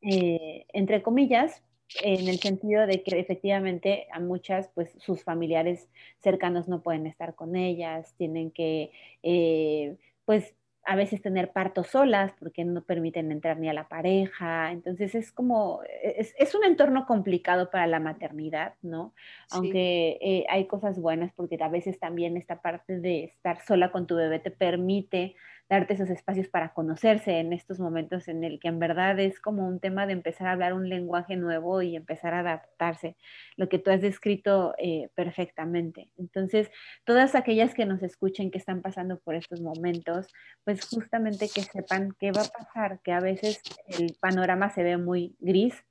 eh, 0.00 0.66
entre 0.72 1.02
comillas, 1.02 1.62
en 2.02 2.28
el 2.28 2.38
sentido 2.38 2.86
de 2.86 3.02
que 3.02 3.18
efectivamente 3.18 4.06
a 4.12 4.20
muchas, 4.20 4.68
pues 4.74 4.92
sus 4.98 5.24
familiares 5.24 5.88
cercanos 6.20 6.68
no 6.68 6.82
pueden 6.82 7.06
estar 7.06 7.34
con 7.34 7.56
ellas, 7.56 8.14
tienen 8.16 8.50
que, 8.50 8.92
eh, 9.22 9.96
pues 10.24 10.54
a 10.88 10.96
veces 10.96 11.20
tener 11.20 11.52
partos 11.52 11.88
solas 11.88 12.32
porque 12.38 12.64
no 12.64 12.82
permiten 12.82 13.30
entrar 13.30 13.58
ni 13.58 13.68
a 13.68 13.74
la 13.74 13.88
pareja. 13.88 14.72
Entonces 14.72 15.14
es 15.14 15.30
como, 15.30 15.82
es, 16.02 16.34
es 16.38 16.54
un 16.54 16.64
entorno 16.64 17.04
complicado 17.04 17.70
para 17.70 17.86
la 17.86 18.00
maternidad, 18.00 18.72
¿no? 18.80 19.12
Aunque 19.50 20.16
eh, 20.22 20.46
hay 20.48 20.66
cosas 20.66 20.98
buenas 20.98 21.30
porque 21.34 21.58
a 21.60 21.68
veces 21.68 22.00
también 22.00 22.38
esta 22.38 22.62
parte 22.62 23.00
de 23.00 23.24
estar 23.24 23.60
sola 23.66 23.92
con 23.92 24.06
tu 24.06 24.16
bebé 24.16 24.38
te 24.38 24.50
permite 24.50 25.36
darte 25.68 25.94
esos 25.94 26.08
espacios 26.10 26.48
para 26.48 26.72
conocerse 26.72 27.38
en 27.38 27.52
estos 27.52 27.78
momentos 27.78 28.28
en 28.28 28.42
el 28.44 28.58
que 28.58 28.68
en 28.68 28.78
verdad 28.78 29.18
es 29.20 29.40
como 29.40 29.66
un 29.66 29.80
tema 29.80 30.06
de 30.06 30.14
empezar 30.14 30.46
a 30.48 30.52
hablar 30.52 30.72
un 30.72 30.88
lenguaje 30.88 31.36
nuevo 31.36 31.82
y 31.82 31.94
empezar 31.94 32.34
a 32.34 32.40
adaptarse, 32.40 33.16
lo 33.56 33.68
que 33.68 33.78
tú 33.78 33.90
has 33.90 34.00
descrito 34.00 34.74
eh, 34.78 35.10
perfectamente. 35.14 36.10
Entonces, 36.16 36.70
todas 37.04 37.34
aquellas 37.34 37.74
que 37.74 37.86
nos 37.86 38.02
escuchen 38.02 38.50
que 38.50 38.58
están 38.58 38.82
pasando 38.82 39.18
por 39.20 39.34
estos 39.34 39.60
momentos, 39.60 40.28
pues 40.64 40.86
justamente 40.88 41.48
que 41.54 41.62
sepan 41.62 42.16
qué 42.18 42.32
va 42.32 42.42
a 42.42 42.64
pasar, 42.64 43.00
que 43.02 43.12
a 43.12 43.20
veces 43.20 43.60
el 43.88 44.16
panorama 44.20 44.70
se 44.70 44.82
ve 44.82 44.96
muy 44.96 45.36
gris, 45.40 45.84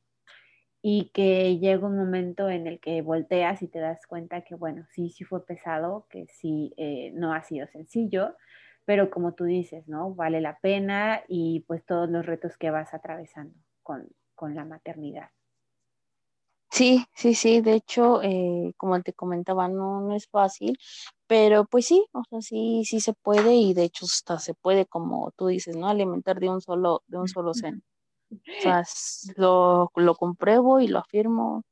y 0.81 1.09
que 1.13 1.57
llega 1.57 1.87
un 1.87 1.97
momento 1.97 2.49
en 2.49 2.67
el 2.67 2.79
que 2.79 3.01
volteas 3.01 3.61
y 3.61 3.67
te 3.67 3.79
das 3.79 4.05
cuenta 4.05 4.41
que, 4.41 4.55
bueno, 4.55 4.85
sí, 4.91 5.09
sí 5.09 5.23
fue 5.23 5.45
pesado, 5.45 6.07
que 6.09 6.27
sí, 6.27 6.73
eh, 6.77 7.11
no 7.13 7.33
ha 7.33 7.43
sido 7.43 7.67
sencillo, 7.67 8.35
pero 8.87 9.09
como 9.09 9.33
tú 9.33 9.43
dices, 9.43 9.85
¿no? 9.89 10.15
Vale 10.15 10.39
la 10.39 10.59
pena 10.59 11.21
y 11.27 11.59
pues 11.67 11.85
todos 11.85 12.09
los 12.09 12.25
retos 12.25 12.55
que 12.57 12.71
vas 12.71 12.93
atravesando 12.93 13.53
con, 13.83 14.07
la 14.55 14.63
maternidad. 14.63 15.29
Sí, 16.71 17.05
sí, 17.13 17.33
sí, 17.33 17.59
de 17.59 17.73
hecho, 17.73 18.21
eh, 18.23 18.73
como 18.77 19.01
te 19.01 19.11
comentaba, 19.11 19.67
no, 19.67 19.99
no 19.99 20.15
es 20.15 20.29
fácil, 20.29 20.77
pero 21.27 21.65
pues 21.65 21.85
sí, 21.85 22.05
o 22.13 22.23
sea, 22.29 22.39
sí, 22.39 22.83
sí 22.85 23.01
se 23.01 23.11
puede 23.11 23.55
y 23.55 23.73
de 23.73 23.83
hecho 23.83 24.05
hasta 24.05 24.39
se 24.39 24.53
puede, 24.53 24.85
como 24.85 25.31
tú 25.35 25.47
dices, 25.47 25.75
¿no? 25.75 25.89
Alimentar 25.89 26.39
de 26.39 26.47
un 26.47 26.61
solo, 26.61 27.03
de 27.07 27.17
un 27.17 27.27
solo 27.27 27.53
seno. 27.53 27.81
O 28.31 28.35
sea, 28.61 28.85
lo, 29.35 29.91
lo 29.95 30.15
compruebo 30.15 30.79
y 30.79 30.87
lo 30.87 30.99
afirmo 30.99 31.63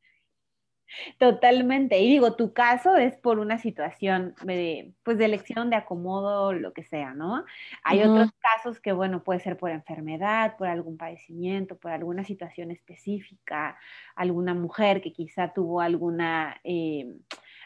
Totalmente. 1.17 1.99
Y 1.99 2.09
digo, 2.09 2.35
tu 2.35 2.53
caso 2.53 2.95
es 2.95 3.15
por 3.17 3.39
una 3.39 3.57
situación 3.57 4.35
de, 4.43 4.93
pues, 5.03 5.17
de 5.17 5.25
elección, 5.25 5.69
de 5.69 5.75
acomodo, 5.75 6.53
lo 6.53 6.73
que 6.73 6.83
sea, 6.83 7.13
¿no? 7.13 7.45
Hay 7.83 8.01
otros 8.01 8.31
casos 8.39 8.79
que, 8.79 8.91
bueno, 8.91 9.23
puede 9.23 9.39
ser 9.39 9.57
por 9.57 9.71
enfermedad, 9.71 10.57
por 10.57 10.67
algún 10.67 10.97
padecimiento, 10.97 11.77
por 11.77 11.91
alguna 11.91 12.23
situación 12.23 12.71
específica, 12.71 13.77
alguna 14.15 14.53
mujer 14.53 15.01
que 15.01 15.13
quizá 15.13 15.53
tuvo 15.53 15.81
alguna... 15.81 16.59
Eh, 16.63 17.15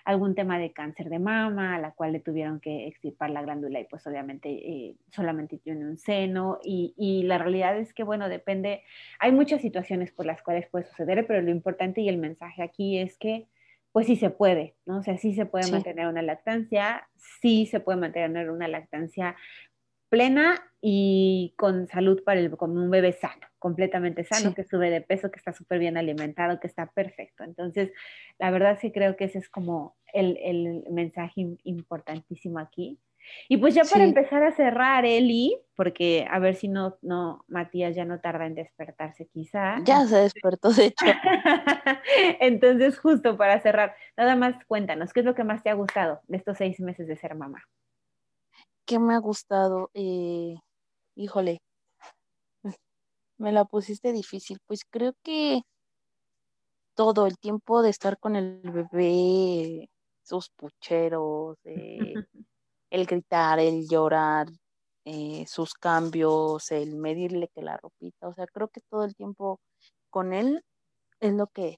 algún 0.09 0.33
tema 0.33 0.57
de 0.57 0.71
cáncer 0.73 1.09
de 1.09 1.19
mama, 1.19 1.75
a 1.75 1.79
la 1.79 1.91
cual 1.91 2.13
le 2.13 2.19
tuvieron 2.19 2.59
que 2.59 2.87
extirpar 2.87 3.29
la 3.29 3.43
glándula 3.43 3.79
y 3.79 3.85
pues 3.85 4.05
obviamente 4.07 4.49
eh, 4.49 4.95
solamente 5.11 5.57
tiene 5.57 5.85
un 5.85 5.97
seno 5.97 6.59
y, 6.63 6.93
y, 6.97 7.23
la 7.23 7.37
realidad 7.37 7.77
es 7.77 7.93
que 7.93 8.03
bueno, 8.03 8.27
depende, 8.27 8.81
hay 9.19 9.31
muchas 9.31 9.61
situaciones 9.61 10.11
por 10.11 10.25
las 10.25 10.41
cuales 10.41 10.67
puede 10.67 10.85
suceder, 10.85 11.27
pero 11.27 11.41
lo 11.41 11.51
importante 11.51 12.01
y 12.01 12.09
el 12.09 12.17
mensaje 12.17 12.63
aquí 12.63 12.97
es 12.97 13.17
que 13.17 13.47
pues 13.91 14.07
sí 14.07 14.15
se 14.15 14.29
puede, 14.29 14.75
¿no? 14.85 14.99
O 14.99 15.03
sea, 15.03 15.17
sí 15.17 15.33
se 15.33 15.45
puede 15.45 15.71
mantener 15.71 16.07
una 16.07 16.21
lactancia, 16.21 17.07
sí 17.41 17.65
se 17.65 17.79
puede 17.79 17.99
mantener 17.99 18.51
una 18.51 18.67
lactancia 18.67 19.35
plena 20.09 20.61
y 20.81 21.53
con 21.57 21.87
salud 21.87 22.23
para 22.23 22.39
el, 22.39 22.55
con 22.55 22.77
un 22.77 22.89
bebé 22.89 23.13
sano, 23.13 23.47
completamente 23.59 24.23
sano, 24.23 24.53
que 24.53 24.63
sube 24.63 24.89
de 24.89 25.01
peso, 25.01 25.31
que 25.31 25.37
está 25.37 25.53
súper 25.53 25.79
bien 25.79 25.97
alimentado, 25.97 26.59
que 26.59 26.67
está 26.67 26.87
perfecto. 26.87 27.43
Entonces, 27.43 27.91
la 28.37 28.51
verdad 28.51 28.77
sí 28.79 28.91
creo 28.91 29.15
que 29.15 29.25
ese 29.25 29.39
es 29.39 29.49
como 29.49 29.95
el, 30.13 30.37
el 30.41 30.83
mensaje 30.89 31.47
importantísimo 31.63 32.59
aquí. 32.59 32.99
Y 33.47 33.57
pues 33.57 33.75
ya 33.75 33.83
para 33.83 34.03
empezar 34.03 34.43
a 34.43 34.51
cerrar, 34.51 35.05
Eli, 35.05 35.57
porque 35.75 36.25
a 36.29 36.39
ver 36.39 36.55
si 36.55 36.67
no, 36.67 36.97
no, 37.01 37.43
Matías 37.47 37.95
ya 37.95 38.05
no 38.05 38.19
tarda 38.19 38.45
en 38.45 38.55
despertarse 38.55 39.27
quizá. 39.27 39.77
Ya 39.83 40.05
se 40.05 40.17
despertó, 40.17 40.71
de 40.71 40.85
hecho. 40.85 41.05
Entonces, 42.39 42.97
justo 42.97 43.37
para 43.37 43.59
cerrar, 43.59 43.95
nada 44.17 44.35
más 44.35 44.55
cuéntanos, 44.65 45.13
¿qué 45.13 45.19
es 45.19 45.25
lo 45.25 45.35
que 45.35 45.43
más 45.43 45.63
te 45.63 45.69
ha 45.69 45.73
gustado 45.73 46.21
de 46.27 46.37
estos 46.37 46.57
seis 46.57 46.79
meses 46.79 47.07
de 47.07 47.17
ser 47.17 47.35
mamá? 47.35 47.63
¿Qué 48.89 48.97
me 48.97 49.13
ha 49.13 49.19
gustado? 49.19 49.91
Eh, 49.93 50.55
híjole, 51.13 51.61
me 53.37 53.51
la 53.51 53.65
pusiste 53.65 54.11
difícil. 54.11 54.57
Pues 54.65 54.81
creo 54.89 55.13
que 55.21 55.61
todo 56.95 57.27
el 57.27 57.37
tiempo 57.37 57.83
de 57.83 57.91
estar 57.91 58.17
con 58.17 58.35
el 58.35 58.61
bebé, 58.63 59.91
sus 60.23 60.49
pucheros, 60.49 61.59
eh, 61.65 62.15
el 62.89 63.05
gritar, 63.05 63.59
el 63.59 63.87
llorar, 63.87 64.47
eh, 65.05 65.45
sus 65.45 65.75
cambios, 65.75 66.71
el 66.71 66.95
medirle 66.95 67.47
que 67.49 67.61
la 67.61 67.77
ropita, 67.77 68.27
o 68.27 68.33
sea, 68.33 68.47
creo 68.47 68.69
que 68.69 68.81
todo 68.89 69.03
el 69.03 69.15
tiempo 69.15 69.59
con 70.09 70.33
él 70.33 70.63
es 71.19 71.33
lo 71.33 71.45
que, 71.45 71.77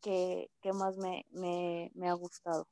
que, 0.00 0.48
más 0.72 0.96
me, 0.96 1.26
me 1.94 2.08
ha 2.08 2.14
gustado. 2.14 2.66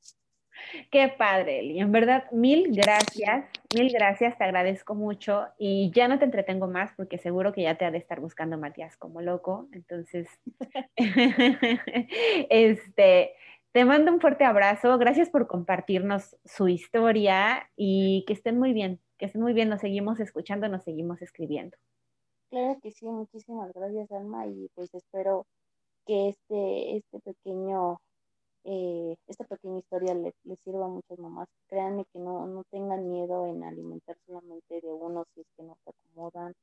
Qué 0.91 1.09
padre, 1.09 1.61
Eli. 1.61 1.81
En 1.81 1.93
verdad, 1.93 2.31
mil 2.31 2.75
gracias, 2.75 3.47
mil 3.75 3.93
gracias, 3.93 4.37
te 4.39 4.45
agradezco 4.45 4.95
mucho 4.95 5.47
y 5.59 5.91
ya 5.93 6.09
no 6.09 6.19
te 6.19 6.25
entretengo 6.25 6.67
más 6.67 6.93
porque 6.97 7.19
seguro 7.19 7.53
que 7.53 7.63
ya 7.63 7.77
te 7.77 7.85
ha 7.85 7.91
de 7.91 7.99
estar 7.99 8.21
buscando 8.21 8.59
Matías 8.59 8.97
como 8.97 9.21
loco. 9.21 9.69
Entonces, 9.73 10.29
este, 12.49 13.35
te 13.73 13.85
mando 13.85 14.13
un 14.13 14.21
fuerte 14.21 14.45
abrazo. 14.45 14.97
Gracias 14.99 15.31
por 15.31 15.47
compartirnos 15.47 16.37
su 16.45 16.69
historia 16.69 17.71
y 17.77 18.25
que 18.27 18.33
estén 18.33 18.59
muy 18.59 18.73
bien, 18.73 19.01
que 19.19 19.27
estén 19.27 19.43
muy 19.43 19.53
bien. 19.53 19.69
Nos 19.69 19.81
seguimos 19.81 20.21
escuchando, 20.21 20.69
nos 20.69 20.85
seguimos 20.85 21.23
escribiendo. 21.23 21.77
Claro 22.51 22.79
que 22.81 22.93
sí, 22.93 23.07
muchísimas 23.07 23.73
gracias, 23.73 24.13
Alma, 24.13 24.47
y 24.47 24.69
pues 24.75 24.95
espero 24.95 25.47
que 26.07 26.29
este, 26.29 26.97
este 26.99 27.19
pequeño 27.19 28.01
eh, 28.65 29.17
esta 29.27 29.45
pequeña 29.45 29.79
historia 29.79 30.15
le 30.15 30.33
sirva 30.65 30.87
a 30.87 30.89
muchas 30.89 31.19
mamás. 31.19 31.49
Créanme 31.69 32.05
que 32.13 32.19
no, 32.19 32.47
no 32.47 32.65
tengan 32.71 33.09
miedo 33.09 33.47
en 33.47 33.63
alimentar 33.63 34.17
solamente 34.27 34.81
de 34.81 34.93
uno 34.93 35.25
si 35.35 35.43
es 35.43 35.47
que 35.57 35.63
no 35.63 35.77
se 35.85 35.91
acomodan. 35.91 36.55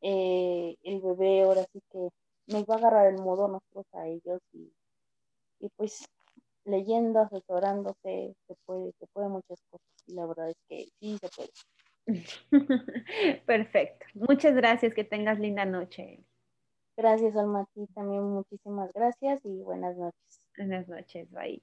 Eh, 0.00 0.76
el 0.82 1.00
bebé 1.00 1.42
ahora 1.42 1.64
sí 1.72 1.80
que 1.92 2.08
nos 2.48 2.64
va 2.64 2.74
a 2.74 2.78
agarrar 2.78 3.06
el 3.06 3.20
modo 3.20 3.48
nosotros 3.48 3.86
a 3.92 4.08
ellos 4.08 4.40
y, 4.52 4.72
y 5.60 5.68
pues 5.76 6.04
leyendo, 6.64 7.20
asesorándose, 7.20 8.34
se 8.46 8.54
puede, 8.64 8.92
se 8.98 9.06
puede 9.08 9.28
muchas 9.28 9.60
cosas 9.70 9.86
y 10.06 10.14
la 10.14 10.26
verdad 10.26 10.50
es 10.50 10.56
que 10.68 10.86
sí 10.98 11.18
se 11.18 11.28
puede. 11.28 11.50
Perfecto. 13.46 14.06
Muchas 14.14 14.54
gracias, 14.54 14.94
que 14.94 15.04
tengas 15.04 15.38
linda 15.38 15.64
noche. 15.64 16.24
Gracias, 16.96 17.36
Alma, 17.36 17.66
también 17.94 18.22
muchísimas 18.22 18.92
gracias 18.92 19.40
y 19.44 19.62
buenas 19.62 19.96
noches. 19.96 20.40
Buenas 20.56 20.86
noches, 20.88 21.28
bye. 21.30 21.62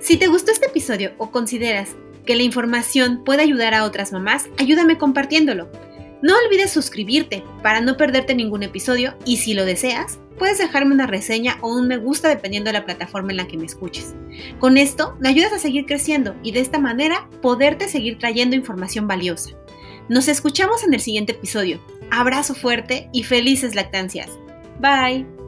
Si 0.00 0.18
te 0.18 0.28
gustó 0.28 0.52
este 0.52 0.66
episodio 0.66 1.12
o 1.16 1.30
consideras 1.30 1.96
que 2.26 2.36
la 2.36 2.42
información 2.42 3.24
puede 3.24 3.42
ayudar 3.42 3.72
a 3.72 3.84
otras 3.84 4.12
mamás, 4.12 4.48
ayúdame 4.58 4.98
compartiéndolo. 4.98 5.70
No 6.24 6.32
olvides 6.38 6.70
suscribirte 6.70 7.44
para 7.62 7.82
no 7.82 7.98
perderte 7.98 8.34
ningún 8.34 8.62
episodio 8.62 9.14
y 9.26 9.36
si 9.36 9.52
lo 9.52 9.66
deseas, 9.66 10.20
puedes 10.38 10.56
dejarme 10.56 10.94
una 10.94 11.06
reseña 11.06 11.58
o 11.60 11.68
un 11.68 11.86
me 11.86 11.98
gusta 11.98 12.30
dependiendo 12.30 12.68
de 12.68 12.78
la 12.78 12.86
plataforma 12.86 13.32
en 13.32 13.36
la 13.36 13.46
que 13.46 13.58
me 13.58 13.66
escuches. 13.66 14.14
Con 14.58 14.78
esto 14.78 15.18
me 15.20 15.28
ayudas 15.28 15.52
a 15.52 15.58
seguir 15.58 15.84
creciendo 15.84 16.34
y 16.42 16.52
de 16.52 16.60
esta 16.60 16.78
manera 16.78 17.28
poderte 17.42 17.88
seguir 17.88 18.16
trayendo 18.16 18.56
información 18.56 19.06
valiosa. 19.06 19.50
Nos 20.08 20.28
escuchamos 20.28 20.82
en 20.82 20.94
el 20.94 21.00
siguiente 21.00 21.32
episodio. 21.32 21.78
Abrazo 22.10 22.54
fuerte 22.54 23.10
y 23.12 23.24
felices 23.24 23.74
lactancias. 23.74 24.30
Bye. 24.80 25.43